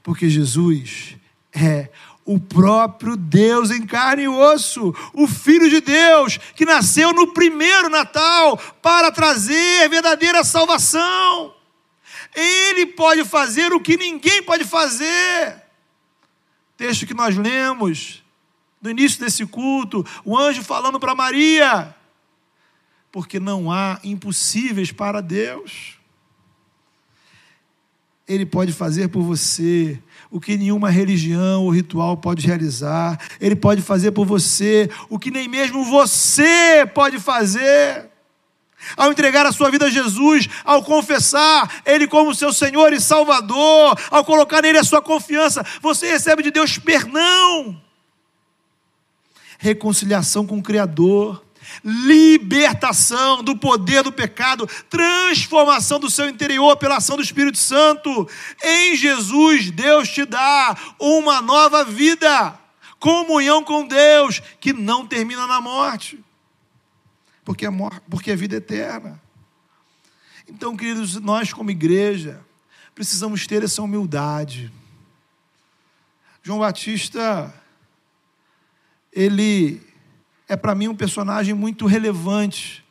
Porque 0.02 0.30
Jesus 0.30 1.18
é 1.52 1.90
o 2.26 2.40
próprio 2.40 3.16
Deus 3.16 3.70
em 3.70 3.86
carne 3.86 4.24
e 4.24 4.28
osso, 4.28 4.94
o 5.14 5.28
Filho 5.28 5.70
de 5.70 5.82
Deus, 5.82 6.38
que 6.56 6.66
nasceu 6.66 7.14
no 7.14 7.34
primeiro 7.34 7.90
Natal 7.90 8.58
para 8.82 9.12
trazer 9.12 9.90
verdadeira 9.90 10.44
salvação. 10.44 11.54
Ele 12.36 12.86
pode 12.86 13.26
fazer 13.26 13.74
o 13.74 13.80
que 13.80 13.98
ninguém 13.98 14.42
pode 14.44 14.64
fazer. 14.64 15.62
Texto 16.78 17.06
que 17.06 17.14
nós 17.14 17.38
lemos 17.38 18.24
no 18.82 18.90
início 18.90 19.20
desse 19.20 19.46
culto, 19.46 20.06
o 20.26 20.38
anjo 20.38 20.62
falando 20.62 21.00
para 21.00 21.16
Maria, 21.16 21.96
porque 23.12 23.40
não 23.40 23.72
há 23.72 24.00
impossíveis 24.04 24.92
para 24.92 25.22
Deus. 25.22 25.98
Ele 28.28 28.46
pode 28.46 28.74
fazer 28.74 29.08
por 29.10 29.22
você 29.22 30.02
o 30.34 30.40
que 30.40 30.58
nenhuma 30.58 30.90
religião 30.90 31.64
ou 31.64 31.70
ritual 31.70 32.18
pode 32.18 32.48
realizar. 32.48 33.20
Ele 33.40 33.56
pode 33.56 33.84
fazer 33.84 34.12
por 34.14 34.26
você 34.26 34.90
o 35.08 35.20
que 35.20 35.30
nem 35.30 35.48
mesmo 35.48 35.86
você 35.86 36.90
pode 36.92 37.20
fazer. 37.20 38.10
Ao 38.98 39.12
entregar 39.12 39.46
a 39.46 39.52
sua 39.52 39.70
vida 39.70 39.86
a 39.86 39.90
Jesus, 39.92 40.50
ao 40.66 40.84
confessar 40.84 41.84
Ele 41.86 42.08
como 42.08 42.34
seu 42.34 42.52
Senhor 42.52 42.92
e 42.94 43.00
Salvador, 43.00 43.96
ao 44.10 44.26
colocar 44.26 44.64
nele 44.64 44.80
a 44.80 44.84
sua 44.84 45.04
confiança, 45.04 45.64
você 45.80 46.08
recebe 46.08 46.42
de 46.42 46.50
Deus 46.50 46.80
perdão, 46.80 47.80
reconciliação 49.60 50.48
com 50.48 50.58
o 50.58 50.64
Criador, 50.64 51.46
libertação 51.84 53.44
do 53.44 53.56
poder 53.56 54.04
do 54.04 54.12
pecado, 54.12 54.68
transformação 54.90 56.00
do 56.00 56.10
seu 56.10 56.30
interior 56.30 56.76
pela 56.78 56.98
ação 56.98 57.16
do 57.16 57.24
Espírito 57.24 57.58
Santo. 57.58 58.28
Em 58.64 58.96
Jesus, 58.96 59.72
Deus 59.72 60.10
te 60.10 60.26
dá 60.26 60.76
uma 61.00 61.42
nova 61.42 61.84
vida, 61.86 62.60
comunhão 63.00 63.64
com 63.64 63.88
Deus, 63.88 64.42
que 64.60 64.74
não 64.74 65.06
termina 65.08 65.48
na 65.48 65.62
morte, 65.62 66.24
porque 67.46 67.66
é, 67.66 67.70
porque 68.10 68.32
é 68.32 68.36
vida 68.36 68.56
eterna. 68.56 69.22
Então, 70.48 70.76
queridos, 70.76 71.16
nós 71.16 71.54
como 71.54 71.72
igreja 71.72 72.46
precisamos 72.94 73.48
ter 73.48 73.64
essa 73.64 73.82
humildade. 73.82 74.72
João 76.44 76.60
Batista 76.60 77.54
ele 79.16 79.82
é 80.48 80.56
para 80.56 80.76
mim 80.76 80.88
um 80.88 80.96
personagem 80.96 81.54
muito 81.54 81.86
relevante, 81.86 82.84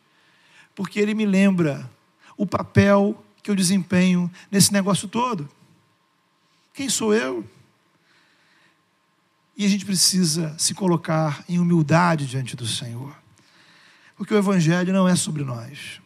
porque 0.75 0.99
ele 0.99 1.15
me 1.15 1.27
lembra 1.27 1.91
o 2.37 2.47
papel 2.47 3.23
que 3.43 3.51
eu 3.51 3.57
desempenho 3.57 4.31
nesse 4.51 4.73
negócio 4.73 5.09
todo. 5.09 5.49
Quem 6.73 6.89
sou 6.89 7.15
eu? 7.15 7.45
E 9.57 9.67
a 9.67 9.69
gente 9.69 9.85
precisa 9.85 10.55
se 10.59 10.75
colocar 10.75 11.45
em 11.49 11.59
humildade 11.59 12.27
diante 12.27 12.57
do 12.57 12.67
Senhor. 12.67 13.15
Porque 14.17 14.33
o 14.33 14.39
Evangelho 14.39 14.93
não 14.93 15.07
é 15.07 15.15
sobre 15.15 15.45
nós. 15.45 16.01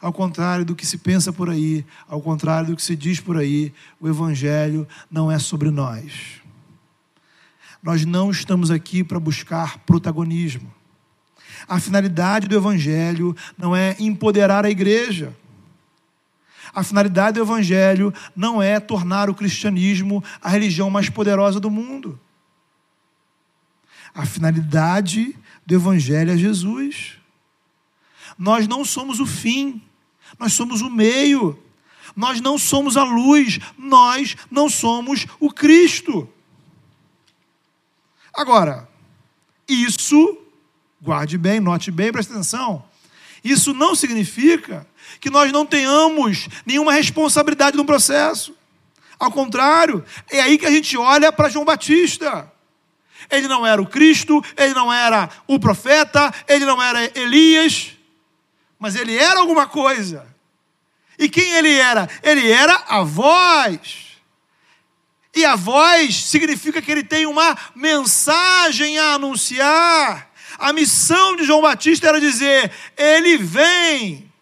Ao 0.00 0.12
contrário 0.12 0.64
do 0.64 0.74
que 0.74 0.84
se 0.84 0.98
pensa 0.98 1.32
por 1.32 1.48
aí, 1.48 1.84
ao 2.08 2.20
contrário 2.20 2.70
do 2.70 2.76
que 2.76 2.82
se 2.82 2.96
diz 2.96 3.20
por 3.20 3.36
aí, 3.36 3.72
o 4.00 4.08
Evangelho 4.08 4.86
não 5.10 5.30
é 5.30 5.38
sobre 5.38 5.70
nós. 5.70 6.42
Nós 7.84 8.06
não 8.06 8.30
estamos 8.30 8.70
aqui 8.70 9.04
para 9.04 9.20
buscar 9.20 9.76
protagonismo. 9.80 10.72
A 11.68 11.78
finalidade 11.78 12.48
do 12.48 12.56
Evangelho 12.56 13.36
não 13.58 13.76
é 13.76 13.94
empoderar 14.00 14.64
a 14.64 14.70
igreja. 14.70 15.36
A 16.74 16.82
finalidade 16.82 17.34
do 17.34 17.44
Evangelho 17.44 18.12
não 18.34 18.62
é 18.62 18.80
tornar 18.80 19.28
o 19.28 19.34
cristianismo 19.34 20.24
a 20.40 20.48
religião 20.48 20.88
mais 20.88 21.10
poderosa 21.10 21.60
do 21.60 21.70
mundo. 21.70 22.18
A 24.14 24.24
finalidade 24.24 25.36
do 25.66 25.74
Evangelho 25.74 26.30
é 26.30 26.38
Jesus. 26.38 27.18
Nós 28.38 28.66
não 28.66 28.82
somos 28.82 29.20
o 29.20 29.26
fim, 29.26 29.82
nós 30.38 30.54
somos 30.54 30.80
o 30.80 30.88
meio. 30.88 31.58
Nós 32.16 32.40
não 32.40 32.56
somos 32.56 32.96
a 32.96 33.04
luz, 33.04 33.58
nós 33.76 34.36
não 34.50 34.70
somos 34.70 35.26
o 35.38 35.50
Cristo. 35.50 36.30
Agora, 38.34 38.88
isso, 39.68 40.38
guarde 41.00 41.38
bem, 41.38 41.60
note 41.60 41.90
bem, 41.90 42.10
preste 42.10 42.32
atenção. 42.32 42.84
Isso 43.42 43.72
não 43.74 43.94
significa 43.94 44.86
que 45.20 45.30
nós 45.30 45.52
não 45.52 45.66
tenhamos 45.66 46.48
nenhuma 46.66 46.92
responsabilidade 46.92 47.76
no 47.76 47.84
processo. 47.84 48.54
Ao 49.18 49.30
contrário, 49.30 50.04
é 50.30 50.40
aí 50.40 50.58
que 50.58 50.66
a 50.66 50.70
gente 50.70 50.96
olha 50.96 51.30
para 51.30 51.48
João 51.48 51.64
Batista. 51.64 52.50
Ele 53.30 53.46
não 53.48 53.66
era 53.66 53.80
o 53.80 53.86
Cristo, 53.86 54.42
ele 54.56 54.74
não 54.74 54.92
era 54.92 55.30
o 55.46 55.58
profeta, 55.58 56.32
ele 56.48 56.64
não 56.64 56.82
era 56.82 57.18
Elias, 57.18 57.92
mas 58.78 58.96
ele 58.96 59.16
era 59.16 59.40
alguma 59.40 59.66
coisa. 59.66 60.26
E 61.18 61.28
quem 61.28 61.52
ele 61.52 61.72
era? 61.72 62.08
Ele 62.22 62.50
era 62.50 62.74
a 62.88 63.02
voz. 63.02 64.03
E 65.34 65.44
a 65.44 65.56
voz 65.56 66.24
significa 66.24 66.80
que 66.80 66.90
ele 66.90 67.02
tem 67.02 67.26
uma 67.26 67.56
mensagem 67.74 68.98
a 68.98 69.14
anunciar. 69.14 70.30
A 70.58 70.72
missão 70.72 71.34
de 71.34 71.44
João 71.44 71.62
Batista 71.62 72.08
era 72.08 72.20
dizer: 72.20 72.70
Ele 72.96 73.36
vem. 73.38 74.32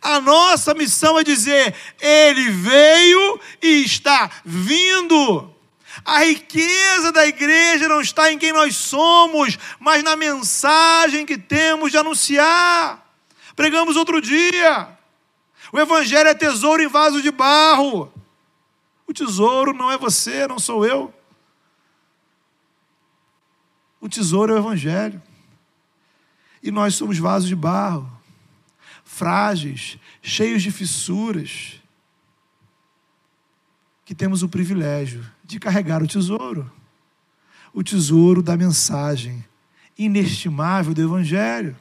A 0.00 0.20
nossa 0.20 0.72
missão 0.72 1.18
é 1.18 1.24
dizer: 1.24 1.74
Ele 2.00 2.50
veio 2.50 3.40
e 3.60 3.82
está 3.82 4.30
vindo. 4.44 5.52
A 6.04 6.24
riqueza 6.24 7.12
da 7.12 7.26
igreja 7.26 7.88
não 7.88 8.00
está 8.00 8.32
em 8.32 8.38
quem 8.38 8.52
nós 8.52 8.76
somos, 8.76 9.58
mas 9.78 10.02
na 10.02 10.16
mensagem 10.16 11.26
que 11.26 11.36
temos 11.36 11.90
de 11.90 11.98
anunciar. 11.98 13.04
Pregamos 13.56 13.96
outro 13.96 14.20
dia. 14.20 14.88
O 15.72 15.78
Evangelho 15.78 16.28
é 16.28 16.34
tesouro 16.34 16.82
em 16.82 16.88
vaso 16.88 17.20
de 17.20 17.30
barro. 17.30 18.12
O 19.10 19.12
tesouro 19.12 19.72
não 19.72 19.90
é 19.90 19.98
você, 19.98 20.46
não 20.46 20.60
sou 20.60 20.86
eu. 20.86 21.12
O 24.00 24.08
tesouro 24.08 24.52
é 24.52 24.54
o 24.54 24.58
Evangelho. 24.60 25.20
E 26.62 26.70
nós 26.70 26.94
somos 26.94 27.18
vasos 27.18 27.48
de 27.48 27.56
barro, 27.56 28.08
frágeis, 29.04 29.98
cheios 30.22 30.62
de 30.62 30.70
fissuras, 30.70 31.82
que 34.04 34.14
temos 34.14 34.44
o 34.44 34.48
privilégio 34.48 35.26
de 35.42 35.58
carregar 35.58 36.00
o 36.02 36.06
tesouro 36.06 36.70
o 37.72 37.82
tesouro 37.82 38.42
da 38.42 38.56
mensagem 38.56 39.44
inestimável 39.98 40.94
do 40.94 41.02
Evangelho. 41.02 41.76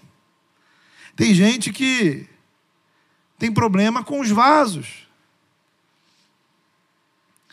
Tem 1.15 1.33
gente 1.33 1.71
que 1.71 2.27
tem 3.37 3.51
problema 3.51 4.03
com 4.03 4.19
os 4.19 4.29
vasos, 4.29 5.08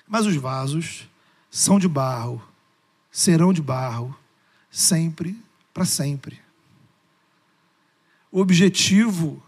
mas 0.07 0.27
os 0.27 0.37
vasos 0.37 1.09
são 1.51 1.79
de 1.79 1.88
barro, 1.88 2.42
serão 3.11 3.53
de 3.53 3.62
barro 3.62 4.16
sempre 4.71 5.40
para 5.73 5.85
sempre. 5.85 6.40
O 8.31 8.40
objetivo 8.40 9.42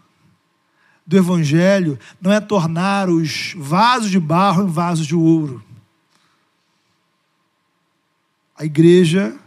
do 1.05 1.17
Evangelho 1.17 1.99
não 2.21 2.31
é 2.31 2.39
tornar 2.39 3.09
os 3.09 3.53
vasos 3.57 4.11
de 4.11 4.19
barro 4.19 4.63
em 4.63 4.71
vasos 4.71 5.07
de 5.07 5.15
ouro. 5.15 5.63
A 8.55 8.65
igreja 8.65 9.37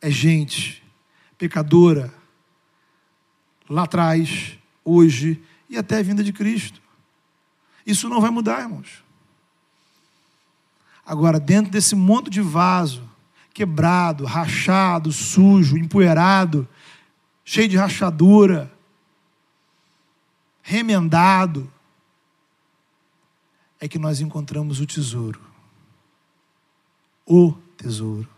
é 0.00 0.10
gente 0.10 0.82
pecadora, 1.36 2.12
lá 3.68 3.84
atrás, 3.84 4.58
hoje 4.84 5.42
e 5.68 5.76
até 5.76 5.98
a 5.98 6.02
vinda 6.02 6.24
de 6.24 6.32
Cristo. 6.32 6.80
Isso 7.86 8.08
não 8.08 8.20
vai 8.20 8.30
mudar, 8.30 8.62
irmãos. 8.62 9.04
Agora, 11.06 11.38
dentro 11.38 11.70
desse 11.70 11.94
monte 11.94 12.28
de 12.28 12.40
vaso, 12.40 13.08
quebrado, 13.54 14.24
rachado, 14.24 15.12
sujo, 15.12 15.78
empoeirado, 15.78 16.68
cheio 17.44 17.68
de 17.68 17.76
rachadura, 17.76 18.72
remendado, 20.60 21.70
é 23.78 23.86
que 23.86 24.00
nós 24.00 24.20
encontramos 24.20 24.80
o 24.80 24.86
tesouro. 24.86 25.40
O 27.24 27.54
tesouro. 27.76 28.28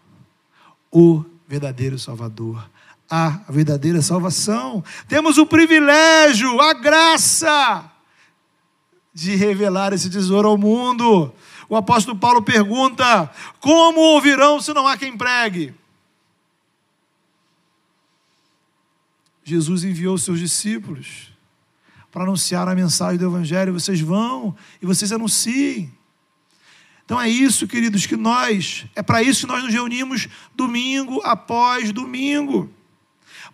O 0.93 1.25
verdadeiro 1.47 1.99
Salvador. 1.99 2.69
A 3.09 3.31
verdadeira 3.49 4.03
salvação. 4.03 4.85
Temos 5.07 5.39
o 5.39 5.47
privilégio, 5.47 6.61
a 6.61 6.75
graça 6.75 7.91
de 9.15 9.35
revelar 9.35 9.95
esse 9.95 10.11
tesouro 10.11 10.49
ao 10.49 10.59
mundo. 10.59 11.33
O 11.69 11.77
apóstolo 11.77 12.17
Paulo 12.17 12.43
pergunta: 12.43 13.31
como 13.61 14.01
ouvirão 14.01 14.61
se 14.61 14.73
não 14.73 14.87
há 14.87 14.97
quem 14.97 15.17
pregue? 15.17 15.75
Jesus 19.45 19.85
enviou 19.85 20.17
seus 20.19 20.39
discípulos 20.39 21.33
para 22.11 22.23
anunciar 22.23 22.69
a 22.69 22.75
mensagem 22.75 23.19
do 23.19 23.27
Evangelho. 23.27 23.73
Vocês 23.73 24.01
vão 24.01 24.57
e 24.81 24.87
vocês 24.87 25.13
anunciem. 25.13 25.93
Então 27.05 27.19
é 27.19 27.29
isso, 27.29 27.67
queridos, 27.67 28.05
que 28.05 28.17
nós, 28.17 28.85
é 28.95 29.03
para 29.03 29.23
isso 29.23 29.47
que 29.47 29.53
nós 29.53 29.65
nos 29.65 29.73
reunimos 29.73 30.29
domingo 30.55 31.23
após 31.25 31.91
domingo. 31.91 32.71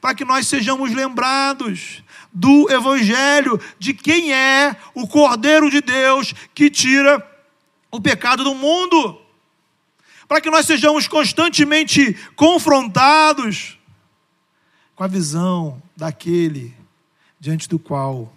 Para 0.01 0.15
que 0.15 0.25
nós 0.25 0.49
sejamos 0.49 0.93
lembrados 0.93 2.03
do 2.33 2.69
Evangelho, 2.69 3.61
de 3.79 3.95
quem 3.95 4.33
é 4.33 4.77
o 4.93 5.07
Cordeiro 5.07 5.71
de 5.71 5.81
Deus 5.81 6.35
que 6.53 6.69
tira 6.69 7.34
o 7.95 8.01
pecado 8.01 8.43
do 8.43 8.57
mundo, 8.57 9.23
para 10.27 10.41
que 10.41 10.51
nós 10.51 10.67
sejamos 10.67 11.07
constantemente 11.07 12.15
confrontados 12.35 13.79
com 14.97 15.05
a 15.05 15.07
visão 15.07 15.81
daquele 15.97 16.77
diante 17.39 17.69
do 17.69 17.79
qual 17.79 18.35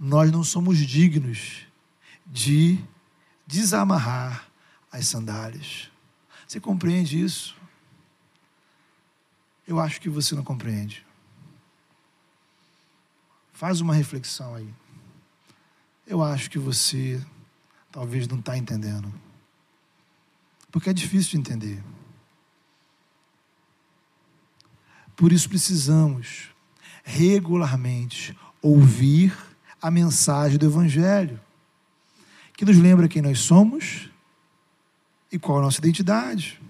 nós 0.00 0.32
não 0.32 0.42
somos 0.42 0.78
dignos 0.78 1.66
de 2.26 2.82
desamarrar 3.46 4.48
as 4.90 5.06
sandálias. 5.06 5.90
Você 6.48 6.58
compreende 6.58 7.22
isso? 7.22 7.54
Eu 9.68 9.78
acho 9.78 10.00
que 10.00 10.08
você 10.08 10.34
não 10.34 10.42
compreende. 10.42 11.04
Faz 13.52 13.82
uma 13.82 13.92
reflexão 13.92 14.54
aí. 14.54 14.72
Eu 16.06 16.22
acho 16.22 16.50
que 16.50 16.58
você 16.58 17.22
talvez 17.94 18.26
não 18.26 18.40
está 18.40 18.58
entendendo. 18.58 19.14
Porque 20.72 20.90
é 20.90 20.92
difícil 20.92 21.30
de 21.30 21.36
entender. 21.38 21.80
Por 25.14 25.32
isso 25.32 25.48
precisamos 25.48 26.48
regularmente 27.04 28.36
ouvir 28.60 29.32
a 29.80 29.92
mensagem 29.92 30.58
do 30.58 30.66
Evangelho, 30.66 31.38
que 32.56 32.64
nos 32.64 32.76
lembra 32.76 33.06
quem 33.06 33.22
nós 33.22 33.38
somos 33.38 34.10
e 35.30 35.38
qual 35.38 35.58
a 35.58 35.62
nossa 35.62 35.78
identidade. 35.78 36.60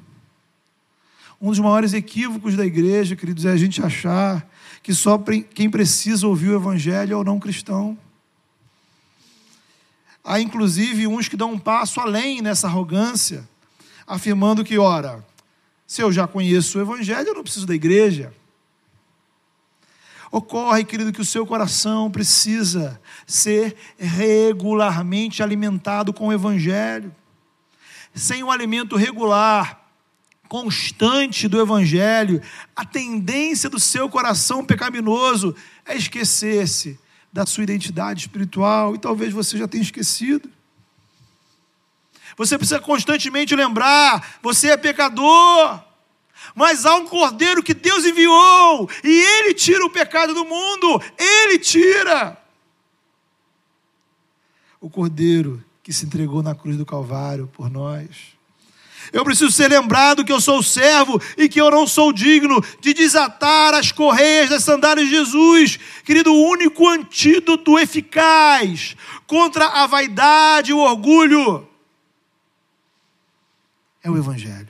Um 1.41 1.49
dos 1.49 1.59
maiores 1.59 1.95
equívocos 1.95 2.55
da 2.55 2.66
igreja, 2.66 3.16
queridos, 3.16 3.47
é 3.47 3.51
a 3.51 3.57
gente 3.57 3.83
achar 3.83 4.47
que 4.83 4.93
só 4.93 5.16
quem 5.55 5.70
precisa 5.70 6.27
ouvir 6.27 6.51
o 6.51 6.57
Evangelho 6.57 7.14
é 7.14 7.16
o 7.16 7.25
não 7.25 7.41
cristão. 7.41 7.97
Há 10.25 10.41
inclusive 10.41 11.07
uns 11.07 11.29
que 11.29 11.37
dão 11.37 11.53
um 11.53 11.59
passo 11.59 12.01
além 12.01 12.41
nessa 12.41 12.66
arrogância, 12.66 13.47
afirmando 14.07 14.64
que, 14.64 14.79
ora, 14.79 15.25
Se 15.87 16.01
eu 16.01 16.11
já 16.11 16.27
conheço 16.27 16.79
o 16.79 16.81
Evangelho, 16.81 17.29
eu 17.29 17.35
não 17.35 17.43
preciso 17.43 17.66
da 17.66 17.75
igreja. 17.75 18.33
Ocorre, 20.33 20.83
querido, 20.83 21.12
que 21.12 21.20
o 21.20 21.25
seu 21.25 21.47
coração 21.47 22.11
precisa 22.11 22.99
ser 23.27 23.77
regularmente 23.99 25.43
alimentado 25.43 26.12
com 26.12 26.29
o 26.29 26.33
Evangelho. 26.33 27.14
Sem 28.14 28.43
o 28.43 28.51
alimento 28.51 28.97
regular, 28.97 29.87
constante 30.49 31.47
do 31.47 31.61
Evangelho, 31.61 32.41
a 32.75 32.85
tendência 32.85 33.68
do 33.68 33.79
seu 33.79 34.09
coração 34.09 34.64
pecaminoso 34.64 35.55
é 35.85 35.95
esquecer-se 35.95 36.99
da 37.35 37.45
sua 37.45 37.64
identidade 37.64 38.20
espiritual, 38.20 38.95
e 38.95 38.99
talvez 38.99 39.32
você 39.32 39.59
já 39.59 39.66
tenha 39.66 39.82
esquecido. 39.82 40.49
Você 42.37 42.57
precisa 42.57 42.78
constantemente 42.78 43.57
lembrar: 43.57 44.39
você 44.41 44.68
é 44.68 44.76
pecador, 44.76 45.82
mas 46.55 46.87
há 46.87 46.95
um 46.95 47.09
cordeiro 47.09 47.61
que 47.61 47.74
Deus 47.74 48.05
enviou, 48.05 48.89
e 49.03 49.09
ele 49.09 49.53
tira 49.53 49.85
o 49.85 49.91
pecado 49.91 50.32
do 50.32 50.45
mundo, 50.45 51.03
ele 51.18 51.59
tira. 51.59 52.41
O 54.80 54.89
cordeiro 54.89 55.62
que 55.82 55.93
se 55.93 56.07
entregou 56.07 56.41
na 56.41 56.55
cruz 56.55 56.76
do 56.76 56.87
Calvário 56.87 57.49
por 57.49 57.68
nós. 57.68 58.35
Eu 59.13 59.25
preciso 59.25 59.51
ser 59.51 59.69
lembrado 59.69 60.25
que 60.25 60.33
eu 60.33 60.41
sou 60.41 60.63
servo 60.63 61.21
e 61.37 61.49
que 61.49 61.61
eu 61.61 61.71
não 61.71 61.87
sou 61.87 62.13
digno 62.13 62.63
de 62.81 62.95
desatar 62.95 63.75
as 63.75 63.93
correias 63.93 64.51
das 64.51 64.65
sandálias 64.65 65.09
de 65.09 65.15
Jesus. 65.15 65.79
Querido, 66.05 66.33
o 66.33 66.49
único 66.49 66.89
antídoto 66.89 67.79
eficaz 67.79 68.97
contra 69.27 69.67
a 69.67 69.87
vaidade 69.87 70.71
e 70.71 70.75
o 70.75 70.79
orgulho 70.79 71.69
é 74.03 74.11
o 74.11 74.19
Evangelho. 74.19 74.69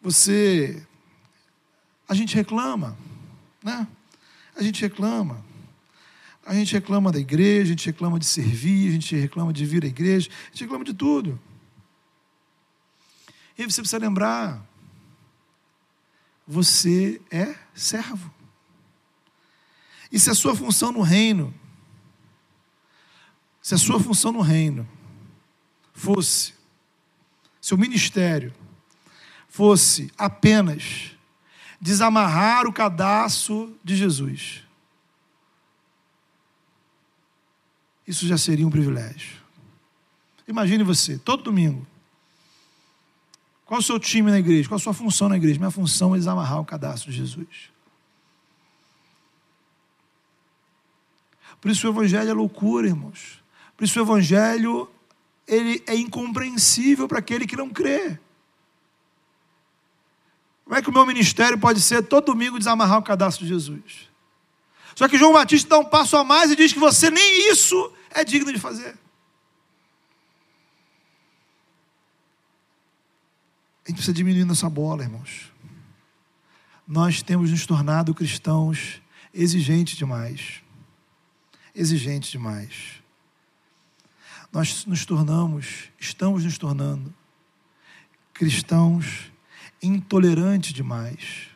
Você. 0.00 0.82
A 2.08 2.14
gente 2.14 2.34
reclama, 2.34 2.96
né? 3.62 3.86
A 4.56 4.62
gente 4.62 4.80
reclama. 4.80 5.44
A 6.46 6.54
gente 6.54 6.72
reclama 6.72 7.12
da 7.12 7.18
igreja, 7.18 7.64
a 7.64 7.76
gente 7.76 7.86
reclama 7.86 8.18
de 8.18 8.24
servir, 8.24 8.88
a 8.88 8.92
gente 8.92 9.14
reclama 9.14 9.52
de 9.52 9.64
vir 9.64 9.84
à 9.84 9.86
igreja, 9.86 10.28
a 10.30 10.50
gente 10.50 10.62
reclama 10.62 10.84
de 10.84 10.94
tudo. 10.94 11.38
E 13.60 13.70
você 13.70 13.82
precisa 13.82 13.98
lembrar: 13.98 14.66
você 16.46 17.20
é 17.30 17.54
servo. 17.74 18.32
E 20.10 20.18
se 20.18 20.30
a 20.30 20.34
sua 20.34 20.56
função 20.56 20.90
no 20.90 21.02
reino, 21.02 21.52
se 23.60 23.74
a 23.74 23.78
sua 23.78 24.00
função 24.00 24.32
no 24.32 24.40
reino 24.40 24.88
fosse 25.92 26.54
seu 27.60 27.76
ministério 27.76 28.54
fosse 29.46 30.10
apenas 30.16 31.10
desamarrar 31.78 32.66
o 32.66 32.72
cadastro 32.72 33.78
de 33.84 33.94
Jesus, 33.94 34.64
isso 38.06 38.26
já 38.26 38.38
seria 38.38 38.66
um 38.66 38.70
privilégio. 38.70 39.38
Imagine 40.48 40.82
você, 40.82 41.18
todo 41.18 41.42
domingo. 41.42 41.89
Qual 43.70 43.78
o 43.78 43.82
seu 43.84 44.00
time 44.00 44.32
na 44.32 44.40
igreja? 44.40 44.68
Qual 44.68 44.78
a 44.78 44.82
sua 44.82 44.92
função 44.92 45.28
na 45.28 45.36
igreja? 45.36 45.56
Minha 45.60 45.70
função 45.70 46.12
é 46.12 46.18
desamarrar 46.18 46.58
o 46.58 46.64
cadastro 46.64 47.08
de 47.08 47.18
Jesus. 47.18 47.70
Por 51.60 51.70
isso 51.70 51.86
o 51.86 51.90
evangelho 51.92 52.28
é 52.28 52.32
loucura, 52.32 52.88
irmãos. 52.88 53.40
Por 53.76 53.84
isso 53.84 53.96
o 53.96 54.02
evangelho 54.02 54.90
ele 55.46 55.80
é 55.86 55.94
incompreensível 55.94 57.06
para 57.06 57.20
aquele 57.20 57.46
que 57.46 57.54
não 57.54 57.70
crê. 57.70 58.18
Como 60.64 60.74
é 60.76 60.82
que 60.82 60.90
o 60.90 60.92
meu 60.92 61.06
ministério 61.06 61.56
pode 61.56 61.80
ser 61.80 62.02
todo 62.02 62.24
domingo 62.24 62.58
desamarrar 62.58 62.98
o 62.98 63.04
cadastro 63.04 63.44
de 63.44 63.52
Jesus? 63.52 64.10
Só 64.96 65.06
que 65.06 65.16
João 65.16 65.34
Batista 65.34 65.68
dá 65.68 65.78
um 65.78 65.84
passo 65.84 66.16
a 66.16 66.24
mais 66.24 66.50
e 66.50 66.56
diz 66.56 66.72
que 66.72 66.80
você 66.80 67.08
nem 67.08 67.52
isso 67.52 67.92
é 68.10 68.24
digno 68.24 68.52
de 68.52 68.58
fazer. 68.58 68.98
Gente 73.90 73.96
precisa 73.96 74.14
diminuir 74.14 74.44
nossa 74.44 74.68
bola, 74.68 75.02
irmãos. 75.02 75.52
Nós 76.86 77.22
temos 77.22 77.50
nos 77.50 77.66
tornado 77.66 78.14
cristãos 78.14 79.00
exigentes 79.32 79.96
demais. 79.96 80.62
Exigentes 81.74 82.30
demais 82.30 83.00
nós 84.52 84.84
nos 84.84 85.04
tornamos, 85.06 85.90
estamos 85.98 86.44
nos 86.44 86.58
tornando 86.58 87.14
cristãos 88.34 89.30
intolerantes 89.82 90.72
demais. 90.72 91.48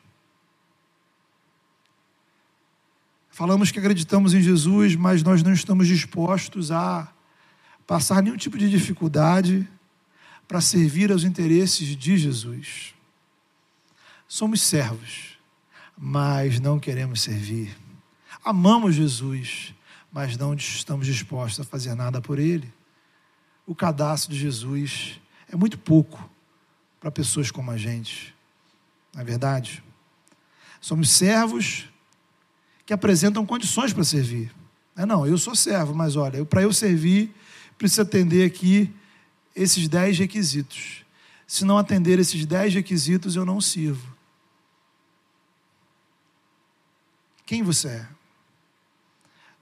Falamos 3.31 3.73
que 3.73 3.79
acreditamos 3.81 4.33
em 4.33 4.41
Jesus, 4.41 4.95
mas 4.95 5.23
nós 5.23 5.43
não 5.43 5.53
estamos 5.53 5.89
dispostos 5.89 6.71
a 6.71 7.13
passar 7.87 8.23
nenhum 8.23 8.37
tipo 8.37 8.57
de 8.57 8.71
dificuldade 8.71 9.69
para 10.47 10.61
servir 10.61 11.11
aos 11.11 11.25
interesses 11.25 11.97
de 11.97 12.17
Jesus. 12.17 12.95
Somos 14.29 14.61
servos, 14.61 15.39
mas 15.97 16.61
não 16.61 16.79
queremos 16.79 17.23
servir. 17.23 17.77
Amamos 18.45 18.95
Jesus, 18.95 19.75
mas 20.13 20.37
não 20.37 20.55
estamos 20.55 21.07
dispostos 21.07 21.61
a 21.61 21.69
fazer 21.69 21.95
nada 21.95 22.21
por 22.21 22.39
Ele 22.39 22.73
o 23.67 23.75
cadastro 23.75 24.33
de 24.33 24.39
Jesus 24.39 25.21
é 25.51 25.57
muito 25.57 25.79
pouco 25.79 26.31
para 27.01 27.11
pessoas 27.11 27.51
como 27.51 27.71
a 27.71 27.77
gente, 27.77 28.35
não 29.13 29.23
é 29.23 29.25
verdade? 29.25 29.83
Somos 30.81 31.11
servos 31.11 31.89
que 32.85 32.93
apresentam 32.93 33.47
condições 33.47 33.93
para 33.93 34.05
servir. 34.05 34.53
É, 34.97 35.07
não, 35.07 35.27
eu 35.27 35.39
sou 35.39 35.55
servo, 35.55 35.95
mas 35.95 36.15
olha, 36.17 36.45
para 36.45 36.63
eu 36.63 36.73
servir, 36.73 37.35
preciso 37.79 38.03
atender 38.03 38.47
aqui 38.47 38.95
esses 39.55 39.89
dez 39.89 40.19
requisitos. 40.19 41.05
Se 41.47 41.65
não 41.65 41.79
atender 41.79 42.19
esses 42.19 42.45
dez 42.47 42.75
requisitos, 42.75 43.37
eu 43.37 43.45
não 43.45 43.61
sirvo. 43.61 44.15
Quem 47.47 47.63
você 47.63 47.89
é? 47.89 48.09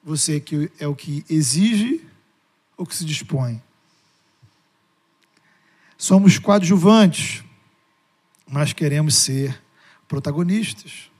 Você 0.05 0.40
que 0.40 0.70
é 0.78 0.86
o 0.86 0.95
que 0.95 1.24
exige 1.28 2.05
ou 2.76 2.86
que 2.86 2.95
se 2.95 3.05
dispõe? 3.05 3.62
Somos 5.99 6.38
coadjuvantes, 6.38 7.45
mas 8.47 8.72
queremos 8.72 9.14
ser 9.14 9.62
protagonistas. 10.09 11.11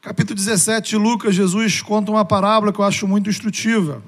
Capítulo 0.00 0.34
17 0.34 0.90
de 0.90 0.96
Lucas, 0.96 1.34
Jesus 1.34 1.82
conta 1.82 2.10
uma 2.10 2.24
parábola 2.24 2.72
que 2.72 2.80
eu 2.80 2.84
acho 2.84 3.06
muito 3.06 3.28
instrutiva. 3.28 4.02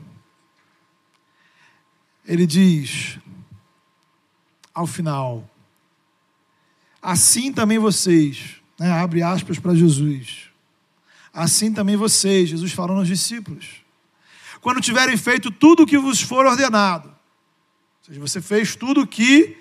Ele 2.27 2.47
diz, 2.47 3.19
ao 4.73 4.87
final, 4.87 5.49
assim 7.01 7.53
também 7.53 7.79
vocês, 7.79 8.57
né, 8.79 8.91
abre 8.93 9.23
aspas 9.23 9.59
para 9.59 9.75
Jesus, 9.75 10.51
assim 11.33 11.73
também 11.73 11.97
vocês, 11.97 12.49
Jesus 12.49 12.73
falando 12.73 12.99
aos 12.99 13.09
discípulos, 13.09 13.83
quando 14.61 14.81
tiverem 14.81 15.17
feito 15.17 15.51
tudo 15.51 15.83
o 15.83 15.87
que 15.87 15.99
vos 15.99 16.21
for 16.21 16.47
ordenado, 16.47 17.09
ou 17.09 18.07
seja, 18.07 18.21
você 18.21 18.41
fez 18.41 18.77
tudo 18.77 19.03
o 19.03 19.07
que 19.07 19.57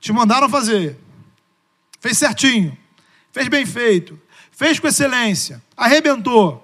te 0.00 0.12
mandaram 0.12 0.48
fazer. 0.48 0.98
Fez 2.00 2.18
certinho. 2.18 2.76
Fez 3.32 3.48
bem 3.48 3.66
feito. 3.66 4.20
Fez 4.52 4.78
com 4.78 4.86
excelência. 4.86 5.62
Arrebentou. 5.76 6.62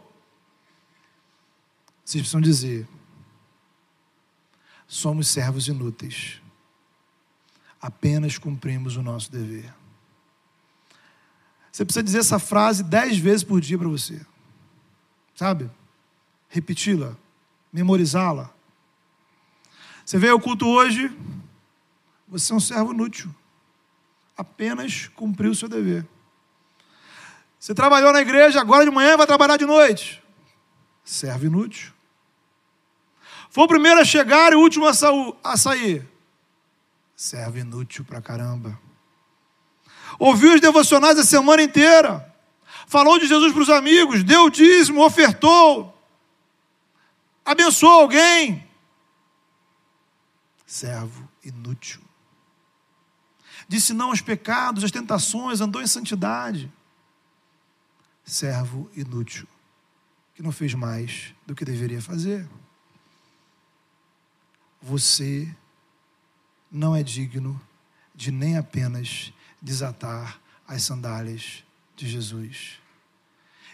Vocês 2.05 2.23
precisam 2.23 2.41
dizer: 2.41 2.87
somos 4.93 5.29
servos 5.29 5.69
inúteis. 5.69 6.43
Apenas 7.81 8.37
cumprimos 8.37 8.95
o 8.95 9.03
nosso 9.03 9.33
dever. 9.33 9.73
Você 11.73 11.83
precisa 11.83 12.03
dizer 12.03 12.19
essa 12.19 12.39
frase 12.39 12.85
dez 12.85 13.17
vezes 13.17 13.43
por 13.43 13.59
dia 13.59 13.79
para 13.79 13.89
você. 13.89 14.21
Sabe? 15.35 15.71
Repeti-la, 16.51 17.17
memorizá-la. 17.73 18.53
Você 20.05 20.19
veio 20.19 20.35
ao 20.35 20.41
culto 20.41 20.69
hoje, 20.69 21.11
você 22.29 22.53
é 22.53 22.57
um 22.57 22.61
servo 22.61 22.93
inútil. 22.93 23.35
Apenas 24.37 25.09
cumpriu 25.09 25.53
o 25.53 25.55
seu 25.55 25.71
dever. 25.71 26.07
Você 27.59 27.75
trabalhou 27.75 28.13
na 28.13 28.21
igreja, 28.21 28.61
agora 28.61 28.85
de 28.85 28.91
manhã 28.91 29.17
vai 29.17 29.27
trabalhar 29.27 29.57
de 29.57 29.65
noite. 29.65 30.23
Servo 31.03 31.47
inútil. 31.47 31.95
Foi 33.53 33.65
o 33.65 33.69
primeiro 33.69 34.01
a 34.01 34.05
chegar 34.05 34.53
e 34.53 34.57
o 34.57 34.61
último 34.61 34.87
a 34.87 35.57
sair. 35.57 36.09
Servo 37.15 37.59
inútil 37.59 38.05
pra 38.05 38.21
caramba. 38.21 38.77
Ouviu 40.19 40.55
os 40.55 40.61
devocionais 40.61 41.19
a 41.19 41.23
semana 41.23 41.63
inteira. 41.63 42.35
Falou 42.87 43.19
de 43.19 43.29
Jesus 43.29 43.53
para 43.53 43.63
os 43.63 43.71
amigos, 43.71 44.25
deu 44.25 44.45
o 44.45 44.51
dízimo, 44.51 45.05
ofertou, 45.05 45.97
abençoou 47.45 48.01
alguém 48.01 48.67
servo 50.73 51.29
inútil. 51.45 52.01
disse 53.69 53.93
não 53.93 54.09
aos 54.09 54.23
pecados, 54.23 54.83
às 54.83 54.91
tentações, 54.91 55.61
andou 55.61 55.83
em 55.83 55.87
santidade. 55.87 56.73
Servo 58.25 58.91
inútil, 58.97 59.47
que 60.35 60.43
não 60.43 60.51
fez 60.51 60.73
mais 60.73 61.35
do 61.47 61.55
que 61.55 61.65
deveria 61.65 62.01
fazer. 62.01 62.49
Você 64.83 65.55
não 66.71 66.97
é 66.97 67.03
digno 67.03 67.61
de 68.15 68.31
nem 68.31 68.57
apenas 68.57 69.33
desatar 69.61 70.41
as 70.67 70.83
sandálias 70.83 71.63
de 71.97 72.09
Jesus. 72.09 72.79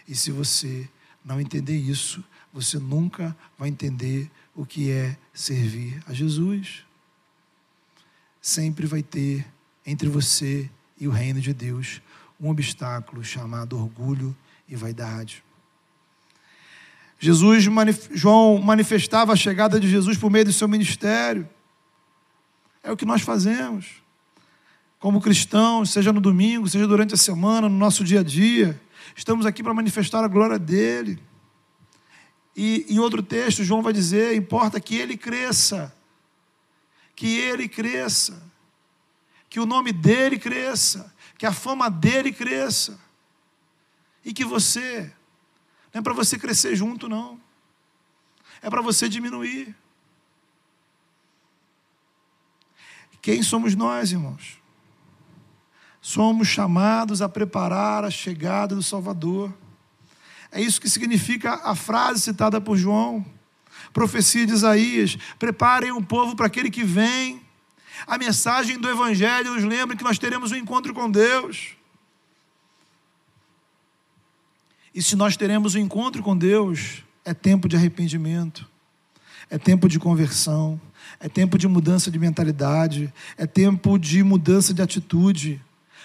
E 0.07 0.15
se 0.15 0.31
você 0.31 0.89
não 1.23 1.39
entender 1.39 1.77
isso, 1.77 2.23
você 2.53 2.77
nunca 2.77 3.35
vai 3.57 3.69
entender 3.69 4.29
o 4.55 4.65
que 4.65 4.91
é 4.91 5.17
servir 5.33 6.01
a 6.05 6.13
Jesus. 6.13 6.85
Sempre 8.41 8.85
vai 8.85 9.03
ter 9.03 9.45
entre 9.85 10.09
você 10.09 10.69
e 10.99 11.07
o 11.07 11.11
reino 11.11 11.39
de 11.39 11.53
Deus 11.53 12.01
um 12.39 12.49
obstáculo 12.49 13.23
chamado 13.23 13.77
orgulho 13.77 14.35
e 14.67 14.75
vaidade. 14.75 15.43
Jesus, 17.19 17.65
João 18.11 18.57
manifestava 18.59 19.33
a 19.33 19.35
chegada 19.35 19.77
de 19.77 19.89
Jesus 19.89 20.17
por 20.17 20.31
meio 20.31 20.45
do 20.45 20.53
seu 20.53 20.69
ministério. 20.69 21.47
É 22.81 22.89
o 22.89 22.95
que 22.95 23.05
nós 23.05 23.21
fazemos. 23.21 24.01
Como 24.99 25.19
cristãos, 25.19 25.91
seja 25.91 26.13
no 26.13 26.21
domingo, 26.21 26.67
seja 26.67 26.87
durante 26.87 27.13
a 27.13 27.17
semana, 27.17 27.67
no 27.67 27.77
nosso 27.77 28.05
dia 28.05 28.21
a 28.21 28.23
dia, 28.23 28.79
estamos 29.15 29.45
aqui 29.45 29.61
para 29.61 29.73
manifestar 29.73 30.23
a 30.23 30.29
glória 30.29 30.57
dele. 30.57 31.21
E 32.55 32.85
em 32.89 32.99
outro 32.99 33.21
texto, 33.21 33.65
João 33.65 33.81
vai 33.81 33.91
dizer: 33.91 34.35
importa 34.35 34.79
que 34.79 34.95
ele 34.95 35.17
cresça, 35.17 35.93
que 37.15 37.37
ele 37.37 37.67
cresça, 37.67 38.41
que 39.49 39.59
o 39.59 39.65
nome 39.65 39.91
dele 39.91 40.39
cresça, 40.39 41.13
que 41.37 41.45
a 41.45 41.51
fama 41.51 41.89
dele 41.89 42.31
cresça, 42.31 42.97
e 44.23 44.33
que 44.33 44.45
você, 44.45 45.11
não 45.93 45.99
é 45.99 46.01
para 46.01 46.13
você 46.13 46.37
crescer 46.37 46.75
junto, 46.75 47.09
não, 47.09 47.39
é 48.61 48.69
para 48.69 48.81
você 48.81 49.09
diminuir. 49.09 49.75
Quem 53.21 53.43
somos 53.43 53.75
nós, 53.75 54.11
irmãos? 54.11 54.57
Somos 56.01 56.47
chamados 56.47 57.21
a 57.21 57.27
preparar 57.27 58.05
a 58.05 58.09
chegada 58.09 58.73
do 58.73 58.81
Salvador. 58.81 59.53
É 60.51 60.61
isso 60.61 60.79
que 60.79 60.89
significa 60.89 61.55
a 61.63 61.75
frase 61.75 62.21
citada 62.21 62.61
por 62.61 62.77
João, 62.77 63.25
profecia 63.91 64.45
de 64.45 64.53
Isaías: 64.53 65.17
preparem 65.37 65.91
o 65.91 66.01
povo 66.01 66.35
para 66.35 66.47
aquele 66.47 66.71
que 66.71 66.83
vem. 66.83 67.41
A 68.07 68.17
mensagem 68.17 68.79
do 68.79 68.89
Evangelho 68.89 69.53
nos 69.53 69.63
lembra 69.63 69.95
que 69.95 70.03
nós 70.03 70.17
teremos 70.17 70.51
um 70.51 70.55
encontro 70.55 70.93
com 70.93 71.11
Deus. 71.11 71.75
E 74.93 75.01
se 75.01 75.15
nós 75.15 75.37
teremos 75.37 75.75
um 75.75 75.79
encontro 75.79 76.23
com 76.23 76.35
Deus, 76.35 77.03
é 77.23 77.33
tempo 77.33 77.67
de 77.67 77.75
arrependimento, 77.75 78.67
é 79.49 79.57
tempo 79.57 79.87
de 79.87 79.99
conversão, 79.99 80.79
é 81.19 81.29
tempo 81.29 81.57
de 81.57 81.67
mudança 81.67 82.09
de 82.09 82.17
mentalidade, 82.17 83.13
é 83.37 83.45
tempo 83.45 83.97
de 83.97 84.23
mudança 84.23 84.73
de 84.73 84.81
atitude, 84.81 85.61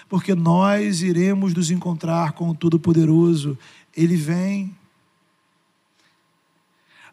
porque 0.07 0.35
nós 0.35 1.01
iremos 1.01 1.53
nos 1.53 1.71
encontrar 1.71 2.33
com 2.33 2.49
o 2.49 2.55
Todo-Poderoso 2.55 3.57
ele 3.95 4.15
vem. 4.15 4.75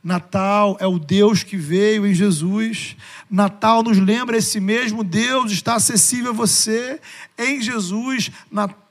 Natal 0.02 0.76
é 0.80 0.86
o 0.86 0.98
Deus 0.98 1.44
que 1.44 1.56
veio 1.56 2.04
em 2.04 2.12
Jesus. 2.12 2.96
Natal 3.30 3.84
nos 3.84 3.98
lembra 3.98 4.36
esse 4.36 4.58
mesmo 4.58 5.04
Deus 5.04 5.52
está 5.52 5.76
acessível 5.76 6.32
a 6.32 6.34
você 6.34 7.00
em 7.38 7.62
Jesus. 7.62 8.30
Natal 8.50 8.81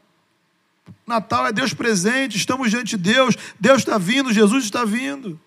é 1.18 1.51
Deus 1.51 1.74
presente, 1.74 2.38
estamos 2.38 2.70
diante 2.70 2.97
de 2.97 3.12
Deus, 3.12 3.36
Deus 3.59 3.80
está 3.80 3.97
vindo, 3.97 4.34
Jesus 4.34 4.64
está 4.66 4.86
vindo. 4.86 5.39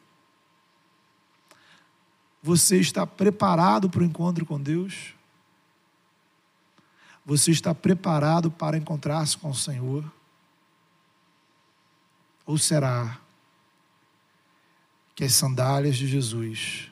Você 2.43 2.79
está 2.79 3.07
preparado 3.07 3.89
para 3.89 4.03
o 4.03 4.05
encontro 4.05 4.45
com 4.45 4.61
Deus? 4.61 5.15
Você 7.25 7.51
está 7.51 7.75
preparado 7.75 8.51
para 8.51 8.77
encontrar-se 8.77 9.39
com 9.39 9.51
o 9.51 9.55
Senhor? 9.55 10.05
Ou 12.45 12.59
será 12.59 13.19
que 15.15 15.25
as 15.25 15.33
sandálias 15.33 15.97
de 15.97 16.07
Jesus 16.07 16.91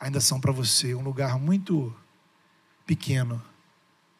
ainda 0.00 0.20
são 0.20 0.40
para 0.40 0.50
você 0.50 0.94
um 0.94 1.02
lugar 1.02 1.38
muito 1.38 1.94
pequeno 2.84 3.40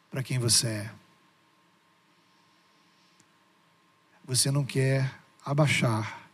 para 0.09 0.23
quem 0.23 0.39
você 0.39 0.67
é? 0.67 1.04
Você 4.25 4.49
não 4.49 4.65
quer 4.65 5.13
abaixar 5.45 6.29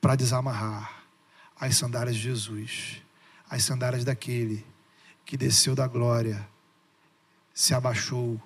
para 0.00 0.16
desamarrar 0.16 1.04
as 1.58 1.76
sandálias 1.76 2.16
de 2.16 2.22
Jesus, 2.22 3.02
as 3.48 3.62
sandálias 3.62 4.04
daquele 4.04 4.66
que 5.24 5.36
desceu 5.36 5.74
da 5.74 5.86
glória, 5.86 6.46
se 7.54 7.72
abaixou 7.72 8.40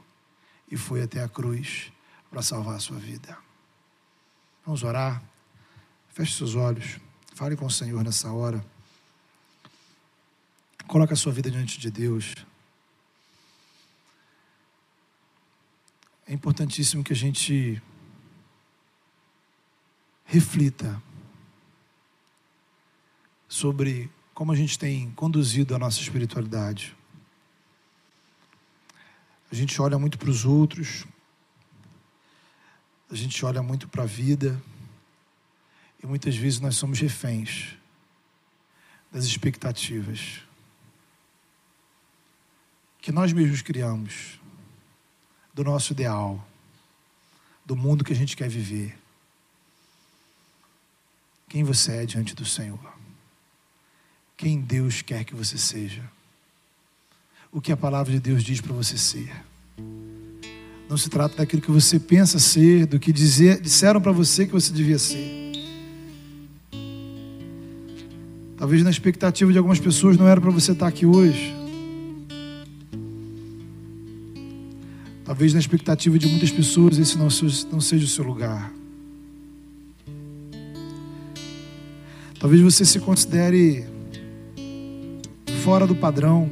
e 0.70 0.76
foi 0.76 1.02
até 1.02 1.22
a 1.22 1.28
cruz 1.28 1.90
para 2.30 2.42
salvar 2.42 2.76
a 2.76 2.78
sua 2.78 2.98
vida. 2.98 3.36
Vamos 4.64 4.82
orar? 4.82 5.22
Feche 6.10 6.36
seus 6.36 6.54
olhos. 6.54 7.00
Fale 7.34 7.56
com 7.56 7.66
o 7.66 7.70
Senhor 7.70 8.04
nessa 8.04 8.30
hora. 8.30 8.64
Coloque 10.86 11.12
a 11.12 11.16
sua 11.16 11.32
vida 11.32 11.50
diante 11.50 11.80
de 11.80 11.90
Deus. 11.90 12.34
É 16.30 16.32
importantíssimo 16.32 17.02
que 17.02 17.12
a 17.12 17.16
gente 17.16 17.82
reflita 20.24 21.02
sobre 23.48 24.08
como 24.32 24.52
a 24.52 24.54
gente 24.54 24.78
tem 24.78 25.10
conduzido 25.10 25.74
a 25.74 25.78
nossa 25.80 26.00
espiritualidade. 26.00 26.96
A 29.50 29.56
gente 29.56 29.82
olha 29.82 29.98
muito 29.98 30.18
para 30.18 30.30
os 30.30 30.44
outros, 30.44 31.04
a 33.10 33.16
gente 33.16 33.44
olha 33.44 33.60
muito 33.60 33.88
para 33.88 34.04
a 34.04 34.06
vida 34.06 34.62
e 36.00 36.06
muitas 36.06 36.36
vezes 36.36 36.60
nós 36.60 36.76
somos 36.76 37.00
reféns 37.00 37.74
das 39.10 39.24
expectativas 39.24 40.42
que 43.00 43.10
nós 43.10 43.32
mesmos 43.32 43.62
criamos 43.62 44.39
do 45.52 45.64
nosso 45.64 45.92
ideal, 45.92 46.44
do 47.64 47.76
mundo 47.76 48.04
que 48.04 48.12
a 48.12 48.16
gente 48.16 48.36
quer 48.36 48.48
viver. 48.48 48.96
Quem 51.48 51.64
você 51.64 51.96
é 51.96 52.06
diante 52.06 52.34
do 52.34 52.44
Senhor? 52.44 52.78
Quem 54.36 54.60
Deus 54.60 55.02
quer 55.02 55.24
que 55.24 55.34
você 55.34 55.58
seja? 55.58 56.02
O 57.52 57.60
que 57.60 57.72
a 57.72 57.76
palavra 57.76 58.12
de 58.12 58.20
Deus 58.20 58.42
diz 58.44 58.60
para 58.60 58.72
você 58.72 58.96
ser? 58.96 59.30
Não 60.88 60.96
se 60.96 61.10
trata 61.10 61.36
daquilo 61.36 61.60
que 61.62 61.70
você 61.70 61.98
pensa 61.98 62.38
ser, 62.38 62.86
do 62.86 62.98
que 62.98 63.12
dizer, 63.12 63.60
disseram 63.60 64.00
para 64.00 64.12
você 64.12 64.46
que 64.46 64.52
você 64.52 64.72
devia 64.72 64.98
ser. 64.98 65.50
Talvez 68.56 68.82
na 68.82 68.90
expectativa 68.90 69.50
de 69.52 69.58
algumas 69.58 69.80
pessoas 69.80 70.16
não 70.16 70.28
era 70.28 70.40
para 70.40 70.50
você 70.50 70.72
estar 70.72 70.86
aqui 70.86 71.06
hoje. 71.06 71.59
Talvez 75.40 75.54
na 75.54 75.60
expectativa 75.60 76.18
de 76.18 76.26
muitas 76.26 76.50
pessoas 76.50 76.98
esse 76.98 77.16
não 77.16 77.80
seja 77.80 78.04
o 78.04 78.06
seu 78.06 78.22
lugar. 78.22 78.70
Talvez 82.38 82.60
você 82.60 82.84
se 82.84 83.00
considere 83.00 83.86
fora 85.64 85.86
do 85.86 85.96
padrão. 85.96 86.46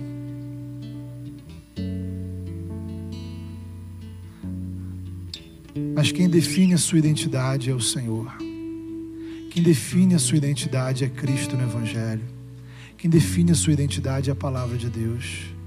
Mas 5.94 6.10
quem 6.10 6.26
define 6.26 6.72
a 6.72 6.78
sua 6.78 6.98
identidade 6.98 7.68
é 7.68 7.74
o 7.74 7.80
Senhor. 7.82 8.38
Quem 9.50 9.62
define 9.62 10.14
a 10.14 10.18
sua 10.18 10.38
identidade 10.38 11.04
é 11.04 11.10
Cristo 11.10 11.58
no 11.58 11.64
Evangelho. 11.64 12.24
Quem 12.96 13.10
define 13.10 13.52
a 13.52 13.54
sua 13.54 13.74
identidade 13.74 14.30
é 14.30 14.32
a 14.32 14.36
palavra 14.36 14.78
de 14.78 14.88
Deus. 14.88 15.57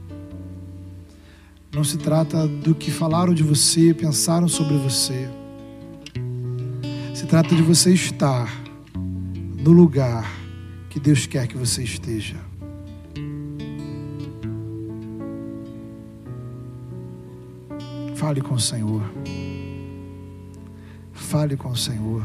Não 1.74 1.84
se 1.86 1.98
trata 1.98 2.48
do 2.48 2.76
que 2.76 2.92
falaram 2.92 3.34
de 3.34 3.44
você, 3.44 3.94
pensaram 3.94 4.48
sobre 4.48 4.76
você. 4.78 5.30
Se 7.16 7.26
trata 7.26 7.56
de 7.56 7.62
você 7.62 7.94
estar 7.94 8.52
no 9.58 9.72
lugar 9.72 10.30
que 10.90 11.00
Deus 11.00 11.26
quer 11.26 11.48
que 11.48 11.56
você 11.56 11.84
esteja. 11.84 12.36
Fale 18.16 18.42
com 18.42 18.56
o 18.56 18.60
Senhor. 18.60 19.02
Fale 21.14 21.56
com 21.56 21.70
o 21.70 21.78
Senhor. 21.78 22.24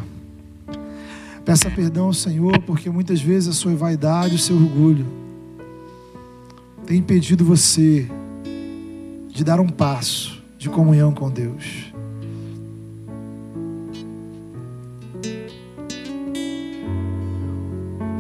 Peça 1.45 1.71
perdão 1.71 2.07
ao 2.07 2.13
Senhor, 2.13 2.61
porque 2.63 2.91
muitas 2.91 3.21
vezes 3.21 3.51
a 3.51 3.53
sua 3.53 3.77
vaidade, 3.77 4.35
o 4.35 4.39
seu 4.39 4.57
orgulho 4.57 5.07
tem 6.85 6.99
impedido 6.99 7.45
você 7.45 8.09
de 9.37 9.45
dar 9.45 9.61
um 9.61 9.69
passo 9.69 10.43
de 10.57 10.71
comunhão 10.71 11.13
com 11.13 11.31
Deus. 11.31 11.93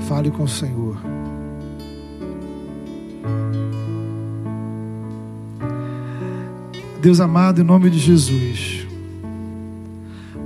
Fale 0.06 0.30
com 0.30 0.42
o 0.42 0.48
Senhor. 0.48 0.94
Deus 7.00 7.18
amado, 7.18 7.62
em 7.62 7.64
nome 7.64 7.88
de 7.88 7.98
Jesus, 7.98 8.86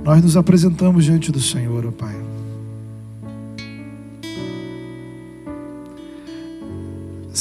nós 0.05 0.23
nos 0.23 0.37
apresentamos 0.37 1.03
diante 1.03 1.33
do 1.33 1.41
Senhor, 1.41 1.85
ó 1.85 1.91
Pai. 1.91 2.15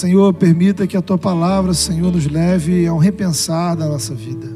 Senhor, 0.01 0.33
permita 0.33 0.87
que 0.87 0.97
a 0.97 1.03
tua 1.03 1.19
palavra, 1.19 1.75
Senhor, 1.75 2.11
nos 2.11 2.27
leve 2.27 2.87
a 2.87 2.95
um 2.95 2.97
repensar 2.97 3.77
da 3.77 3.87
nossa 3.87 4.15
vida. 4.15 4.49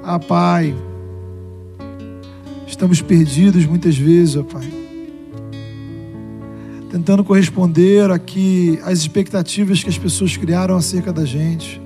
Ah, 0.00 0.20
Pai, 0.20 0.76
estamos 2.68 3.02
perdidos 3.02 3.66
muitas 3.66 3.96
vezes, 3.98 4.36
ó 4.36 4.44
Pai. 4.44 4.62
Tentando 6.88 7.24
corresponder 7.24 8.08
aqui 8.12 8.78
às 8.84 9.00
expectativas 9.00 9.82
que 9.82 9.90
as 9.90 9.98
pessoas 9.98 10.36
criaram 10.36 10.76
acerca 10.76 11.12
da 11.12 11.24
gente. 11.24 11.82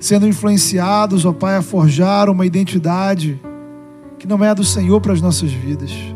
Sendo 0.00 0.26
influenciados, 0.26 1.26
ó 1.26 1.34
Pai, 1.34 1.56
a 1.56 1.62
forjar 1.62 2.30
uma 2.30 2.46
identidade 2.46 3.38
que 4.18 4.26
não 4.26 4.42
é 4.42 4.48
a 4.48 4.54
do 4.54 4.64
Senhor 4.64 5.02
para 5.02 5.12
as 5.12 5.20
nossas 5.20 5.52
vidas. 5.52 6.13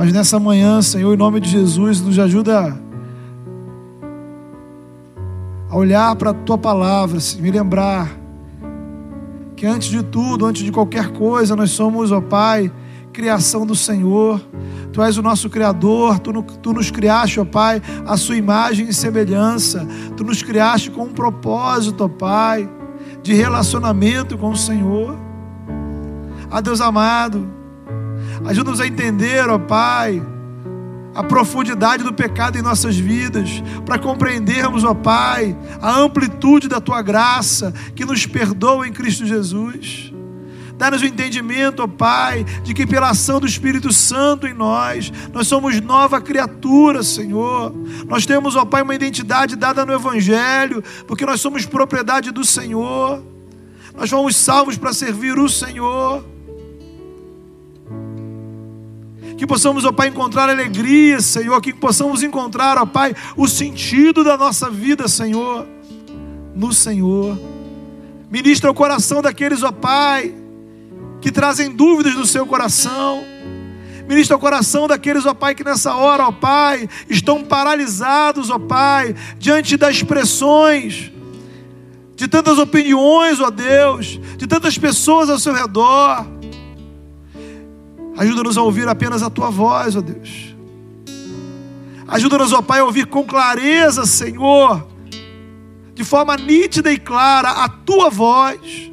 Mas 0.00 0.14
nessa 0.14 0.40
manhã, 0.40 0.80
Senhor, 0.80 1.12
em 1.12 1.16
nome 1.18 1.40
de 1.40 1.50
Jesus, 1.50 2.00
nos 2.00 2.18
ajuda 2.18 2.74
a 5.68 5.76
olhar 5.76 6.16
para 6.16 6.30
a 6.30 6.32
tua 6.32 6.56
palavra, 6.56 7.18
me 7.38 7.50
lembrar 7.50 8.10
que 9.54 9.66
antes 9.66 9.90
de 9.90 10.02
tudo, 10.02 10.46
antes 10.46 10.62
de 10.62 10.72
qualquer 10.72 11.12
coisa, 11.12 11.54
nós 11.54 11.72
somos, 11.72 12.10
ó 12.12 12.20
Pai, 12.22 12.72
criação 13.12 13.66
do 13.66 13.74
Senhor. 13.74 14.40
Tu 14.90 15.02
és 15.02 15.18
o 15.18 15.22
nosso 15.22 15.50
Criador, 15.50 16.18
tu, 16.18 16.32
tu 16.62 16.72
nos 16.72 16.90
criaste, 16.90 17.38
ó 17.38 17.44
Pai, 17.44 17.82
a 18.06 18.16
sua 18.16 18.38
imagem 18.38 18.88
e 18.88 18.94
semelhança. 18.94 19.86
Tu 20.16 20.24
nos 20.24 20.42
criaste 20.42 20.90
com 20.90 21.02
um 21.02 21.12
propósito, 21.12 22.04
ó 22.04 22.08
Pai, 22.08 22.66
de 23.22 23.34
relacionamento 23.34 24.38
com 24.38 24.48
o 24.48 24.56
Senhor. 24.56 25.14
Ah, 26.50 26.62
Deus 26.62 26.80
amado, 26.80 27.59
Ajuda-nos 28.44 28.80
a 28.80 28.86
entender, 28.86 29.48
ó 29.48 29.58
Pai, 29.58 30.22
a 31.14 31.22
profundidade 31.22 32.02
do 32.02 32.12
pecado 32.12 32.56
em 32.56 32.62
nossas 32.62 32.96
vidas, 32.96 33.62
para 33.84 33.98
compreendermos, 33.98 34.84
ó 34.84 34.94
Pai, 34.94 35.56
a 35.80 35.98
amplitude 35.98 36.68
da 36.68 36.80
tua 36.80 37.02
graça 37.02 37.72
que 37.94 38.04
nos 38.04 38.26
perdoa 38.26 38.86
em 38.86 38.92
Cristo 38.92 39.26
Jesus. 39.26 40.12
Dá-nos 40.76 41.02
o 41.02 41.06
entendimento, 41.06 41.82
ó 41.82 41.86
Pai, 41.86 42.44
de 42.64 42.72
que 42.72 42.86
pela 42.86 43.10
ação 43.10 43.38
do 43.38 43.46
Espírito 43.46 43.92
Santo 43.92 44.46
em 44.46 44.54
nós, 44.54 45.12
nós 45.32 45.46
somos 45.46 45.78
nova 45.80 46.20
criatura, 46.22 47.02
Senhor. 47.02 47.74
Nós 48.08 48.24
temos, 48.24 48.56
ó 48.56 48.64
Pai, 48.64 48.80
uma 48.80 48.94
identidade 48.94 49.56
dada 49.56 49.84
no 49.84 49.92
Evangelho, 49.92 50.82
porque 51.06 51.26
nós 51.26 51.40
somos 51.40 51.66
propriedade 51.66 52.30
do 52.30 52.44
Senhor. 52.44 53.22
Nós 53.94 54.08
fomos 54.08 54.36
salvos 54.36 54.78
para 54.78 54.94
servir 54.94 55.38
o 55.38 55.48
Senhor 55.48 56.24
que 59.40 59.46
possamos, 59.46 59.86
ó 59.86 59.90
Pai, 59.90 60.08
encontrar 60.08 60.50
alegria, 60.50 61.18
Senhor, 61.18 61.58
que 61.62 61.72
possamos 61.72 62.22
encontrar, 62.22 62.76
ó 62.76 62.84
Pai, 62.84 63.14
o 63.34 63.48
sentido 63.48 64.22
da 64.22 64.36
nossa 64.36 64.68
vida, 64.68 65.08
Senhor, 65.08 65.66
no 66.54 66.74
Senhor. 66.74 67.40
Ministra 68.30 68.70
o 68.70 68.74
coração 68.74 69.22
daqueles, 69.22 69.62
ó 69.62 69.72
Pai, 69.72 70.34
que 71.22 71.32
trazem 71.32 71.70
dúvidas 71.70 72.14
no 72.16 72.26
seu 72.26 72.44
coração. 72.44 73.24
Ministra 74.06 74.36
o 74.36 74.38
coração 74.38 74.86
daqueles, 74.86 75.24
ó 75.24 75.32
Pai, 75.32 75.54
que 75.54 75.64
nessa 75.64 75.94
hora, 75.94 76.28
ó 76.28 76.32
Pai, 76.32 76.86
estão 77.08 77.42
paralisados, 77.42 78.50
ó 78.50 78.58
Pai, 78.58 79.16
diante 79.38 79.74
das 79.78 80.02
pressões, 80.02 81.10
de 82.14 82.28
tantas 82.28 82.58
opiniões, 82.58 83.40
ó 83.40 83.48
Deus, 83.50 84.20
de 84.36 84.46
tantas 84.46 84.76
pessoas 84.76 85.30
ao 85.30 85.38
seu 85.38 85.54
redor. 85.54 86.39
Ajuda-nos 88.20 88.58
a 88.58 88.62
ouvir 88.62 88.86
apenas 88.86 89.22
a 89.22 89.30
tua 89.30 89.48
voz, 89.48 89.96
ó 89.96 90.02
Deus. 90.02 90.54
Ajuda-nos, 92.06 92.52
ó 92.52 92.60
Pai, 92.60 92.80
a 92.80 92.84
ouvir 92.84 93.06
com 93.06 93.24
clareza, 93.24 94.04
Senhor, 94.04 94.86
de 95.94 96.04
forma 96.04 96.36
nítida 96.36 96.92
e 96.92 96.98
clara, 96.98 97.48
a 97.48 97.66
tua 97.66 98.10
voz. 98.10 98.92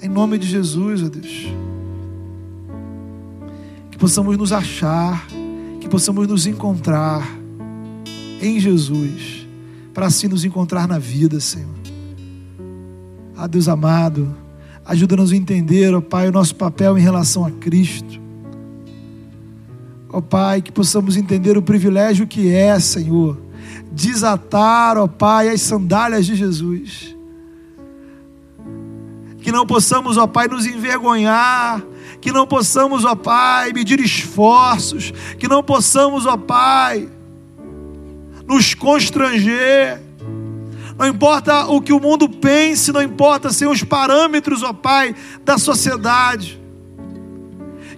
Em 0.00 0.08
nome 0.08 0.38
de 0.38 0.46
Jesus, 0.46 1.02
ó 1.02 1.08
Deus. 1.10 1.48
Que 3.90 3.98
possamos 3.98 4.38
nos 4.38 4.52
achar, 4.52 5.26
que 5.82 5.86
possamos 5.86 6.26
nos 6.26 6.46
encontrar 6.46 7.28
em 8.40 8.58
Jesus, 8.58 9.46
para 9.92 10.06
assim 10.06 10.28
nos 10.28 10.46
encontrar 10.46 10.88
na 10.88 10.98
vida, 10.98 11.38
Senhor. 11.40 11.76
Ah, 13.36 13.46
Deus 13.46 13.68
amado. 13.68 14.45
Ajuda-nos 14.86 15.32
a 15.32 15.36
entender, 15.36 15.92
ó 15.94 16.00
Pai, 16.00 16.28
o 16.28 16.32
nosso 16.32 16.54
papel 16.54 16.96
em 16.96 17.00
relação 17.00 17.44
a 17.44 17.50
Cristo. 17.50 18.20
Ó 20.08 20.20
Pai, 20.20 20.62
que 20.62 20.70
possamos 20.70 21.16
entender 21.16 21.58
o 21.58 21.62
privilégio 21.62 22.24
que 22.24 22.54
é, 22.54 22.78
Senhor, 22.78 23.36
desatar, 23.90 24.96
ó 24.96 25.08
Pai, 25.08 25.48
as 25.48 25.60
sandálias 25.60 26.24
de 26.24 26.36
Jesus. 26.36 27.16
Que 29.40 29.50
não 29.50 29.66
possamos, 29.66 30.16
ó 30.16 30.26
Pai, 30.28 30.46
nos 30.46 30.66
envergonhar, 30.66 31.82
que 32.20 32.30
não 32.30 32.46
possamos, 32.46 33.04
ó 33.04 33.16
Pai, 33.16 33.72
medir 33.72 33.98
esforços, 33.98 35.12
que 35.36 35.48
não 35.48 35.64
possamos, 35.64 36.26
ó 36.26 36.36
Pai, 36.36 37.08
nos 38.46 38.72
constranger 38.72 40.05
não 40.98 41.06
importa 41.06 41.66
o 41.66 41.80
que 41.80 41.92
o 41.92 42.00
mundo 42.00 42.28
pense, 42.28 42.90
não 42.90 43.02
importa 43.02 43.52
ser 43.52 43.68
os 43.68 43.82
parâmetros, 43.82 44.62
ó 44.62 44.72
Pai, 44.72 45.14
da 45.44 45.58
sociedade. 45.58 46.60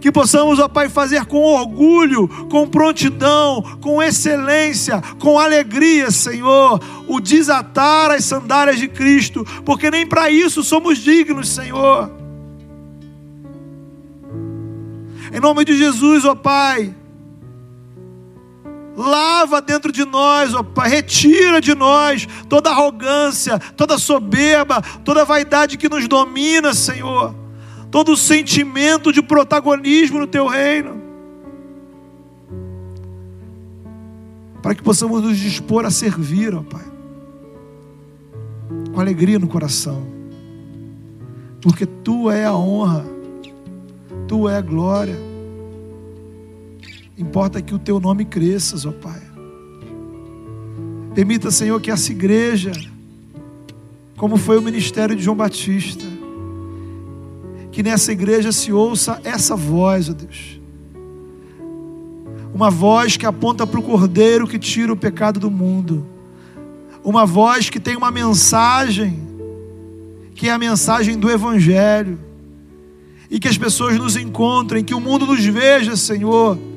Que 0.00 0.10
possamos, 0.10 0.58
ó 0.58 0.68
Pai, 0.68 0.88
fazer 0.88 1.24
com 1.26 1.38
orgulho, 1.38 2.28
com 2.48 2.68
prontidão, 2.68 3.62
com 3.80 4.02
excelência, 4.02 5.00
com 5.18 5.38
alegria, 5.38 6.10
Senhor, 6.10 6.80
o 7.06 7.20
desatar 7.20 8.10
as 8.10 8.24
sandálias 8.24 8.78
de 8.78 8.88
Cristo, 8.88 9.44
porque 9.64 9.90
nem 9.90 10.06
para 10.06 10.30
isso 10.30 10.64
somos 10.64 10.98
dignos, 10.98 11.48
Senhor. 11.48 12.10
Em 15.32 15.40
nome 15.40 15.64
de 15.64 15.76
Jesus, 15.76 16.24
ó 16.24 16.34
Pai, 16.34 16.94
lava 18.98 19.62
dentro 19.62 19.92
de 19.92 20.04
nós, 20.04 20.52
ó 20.52 20.62
Pai, 20.62 20.90
retira 20.90 21.60
de 21.60 21.72
nós 21.74 22.26
toda 22.48 22.70
arrogância, 22.70 23.58
toda 23.76 23.96
soberba, 23.96 24.82
toda 25.04 25.24
vaidade 25.24 25.78
que 25.78 25.88
nos 25.88 26.08
domina, 26.08 26.74
Senhor, 26.74 27.32
todo 27.92 28.16
sentimento 28.16 29.12
de 29.12 29.22
protagonismo 29.22 30.18
no 30.18 30.26
Teu 30.26 30.48
reino, 30.48 31.00
para 34.60 34.74
que 34.74 34.82
possamos 34.82 35.22
nos 35.22 35.38
dispor 35.38 35.86
a 35.86 35.90
servir, 35.90 36.52
ó 36.54 36.62
Pai, 36.62 36.84
com 38.92 39.00
alegria 39.00 39.38
no 39.38 39.46
coração, 39.46 40.04
porque 41.62 41.86
Tu 41.86 42.28
é 42.30 42.44
a 42.44 42.54
honra, 42.54 43.06
Tu 44.26 44.48
é 44.48 44.56
a 44.56 44.60
glória. 44.60 45.27
Importa 47.18 47.60
que 47.60 47.74
o 47.74 47.80
teu 47.80 47.98
nome 47.98 48.24
cresça, 48.24 48.88
ó 48.88 48.92
Pai. 48.92 49.20
Permita, 51.16 51.50
Senhor, 51.50 51.80
que 51.80 51.90
essa 51.90 52.12
igreja, 52.12 52.70
como 54.16 54.36
foi 54.36 54.56
o 54.56 54.62
ministério 54.62 55.16
de 55.16 55.22
João 55.24 55.36
Batista, 55.36 56.04
que 57.72 57.82
nessa 57.82 58.12
igreja 58.12 58.52
se 58.52 58.72
ouça 58.72 59.20
essa 59.24 59.56
voz, 59.56 60.08
ó 60.08 60.12
Deus. 60.12 60.60
Uma 62.54 62.70
voz 62.70 63.16
que 63.16 63.26
aponta 63.26 63.66
para 63.66 63.80
o 63.80 63.82
Cordeiro 63.82 64.46
que 64.46 64.58
tira 64.58 64.92
o 64.92 64.96
pecado 64.96 65.40
do 65.40 65.50
mundo. 65.50 66.06
Uma 67.02 67.26
voz 67.26 67.68
que 67.68 67.80
tem 67.80 67.96
uma 67.96 68.12
mensagem, 68.12 69.18
que 70.36 70.48
é 70.48 70.52
a 70.52 70.58
mensagem 70.58 71.18
do 71.18 71.28
Evangelho. 71.28 72.16
E 73.28 73.40
que 73.40 73.48
as 73.48 73.58
pessoas 73.58 73.98
nos 73.98 74.16
encontrem, 74.16 74.84
que 74.84 74.94
o 74.94 75.00
mundo 75.00 75.26
nos 75.26 75.44
veja, 75.44 75.96
Senhor 75.96 76.67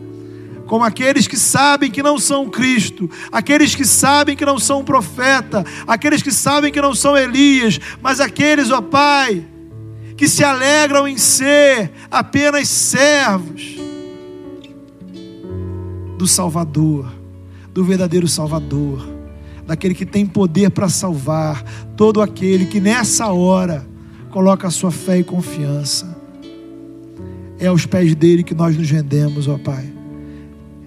como 0.72 0.86
aqueles 0.86 1.28
que 1.28 1.36
sabem 1.36 1.92
que 1.92 2.02
não 2.02 2.18
são 2.18 2.50
Cristo, 2.50 3.10
aqueles 3.30 3.76
que 3.76 3.84
sabem 3.84 4.38
que 4.38 4.46
não 4.46 4.58
são 4.58 4.86
profeta, 4.86 5.66
aqueles 5.86 6.22
que 6.22 6.32
sabem 6.32 6.72
que 6.72 6.80
não 6.80 6.96
são 6.96 7.18
Elias, 7.18 7.78
mas 8.02 8.22
aqueles, 8.22 8.72
ó 8.72 8.80
Pai, 8.80 9.46
que 10.16 10.30
se 10.30 10.46
alegram 10.46 11.06
em 11.06 11.18
ser 11.18 11.92
apenas 12.10 12.70
servos, 12.70 13.76
do 16.18 16.26
Salvador, 16.26 17.12
do 17.74 17.84
verdadeiro 17.84 18.30
Salvador, 18.30 19.06
daquele 19.68 19.94
que 19.94 20.06
tem 20.06 20.26
poder 20.26 20.72
para 20.72 20.88
salvar 20.88 21.62
todo 21.98 22.22
aquele 22.22 22.66
que 22.66 22.80
nessa 22.80 23.28
hora 23.28 23.86
coloca 24.30 24.70
a 24.70 24.72
sua 24.72 24.90
fé 24.90 25.20
e 25.20 25.24
confiança. 25.26 26.18
É 27.60 27.68
aos 27.68 27.86
pés 27.86 28.16
dele 28.16 28.42
que 28.42 28.56
nós 28.56 28.78
nos 28.78 28.90
rendemos, 28.90 29.50
ó 29.50 29.58
Pai. 29.58 30.00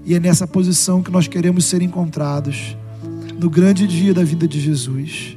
E 0.05 0.15
é 0.15 0.21
nessa 0.21 0.47
posição 0.47 1.03
que 1.03 1.11
nós 1.11 1.27
queremos 1.27 1.65
ser 1.65 1.81
encontrados 1.81 2.77
no 3.39 3.49
grande 3.49 3.87
dia 3.87 4.13
da 4.13 4.23
vida 4.23 4.47
de 4.47 4.61
Jesus, 4.61 5.37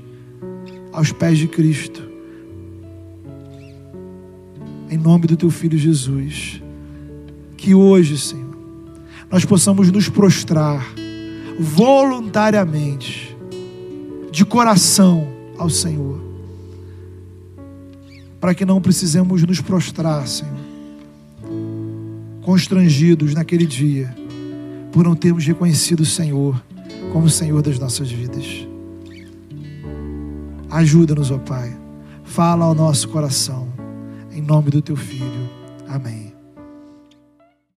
aos 0.92 1.12
pés 1.12 1.38
de 1.38 1.48
Cristo. 1.48 2.04
Em 4.90 4.98
nome 4.98 5.26
do 5.28 5.38
teu 5.38 5.50
filho 5.50 5.78
Jesus, 5.78 6.62
que 7.56 7.74
hoje, 7.74 8.18
Senhor, 8.18 8.58
nós 9.32 9.46
possamos 9.46 9.90
nos 9.92 10.10
prostrar 10.10 10.86
voluntariamente, 11.60 13.36
de 14.32 14.46
coração 14.46 15.28
ao 15.58 15.70
Senhor, 15.70 16.22
para 18.40 18.54
que 18.54 18.66
não 18.66 18.80
precisemos 18.80 19.44
nos 19.44 19.60
prostrar, 19.60 20.28
Senhor, 20.28 20.54
constrangidos 22.44 23.34
naquele 23.34 23.66
dia, 23.66 24.16
por 24.92 25.04
não 25.04 25.16
termos 25.16 25.46
reconhecido 25.46 26.02
o 26.02 26.06
Senhor 26.06 26.62
como 27.12 27.26
o 27.26 27.30
Senhor 27.30 27.62
das 27.62 27.80
nossas 27.80 28.12
vidas. 28.12 28.68
Ajuda-nos, 30.70 31.32
ó 31.32 31.38
Pai, 31.38 31.76
fala 32.24 32.66
ao 32.66 32.76
nosso 32.76 33.08
coração, 33.10 33.68
em 34.32 34.42
nome 34.42 34.70
do 34.70 34.82
Teu 34.82 34.96
Filho. 34.96 35.50
Amém. 35.88 36.27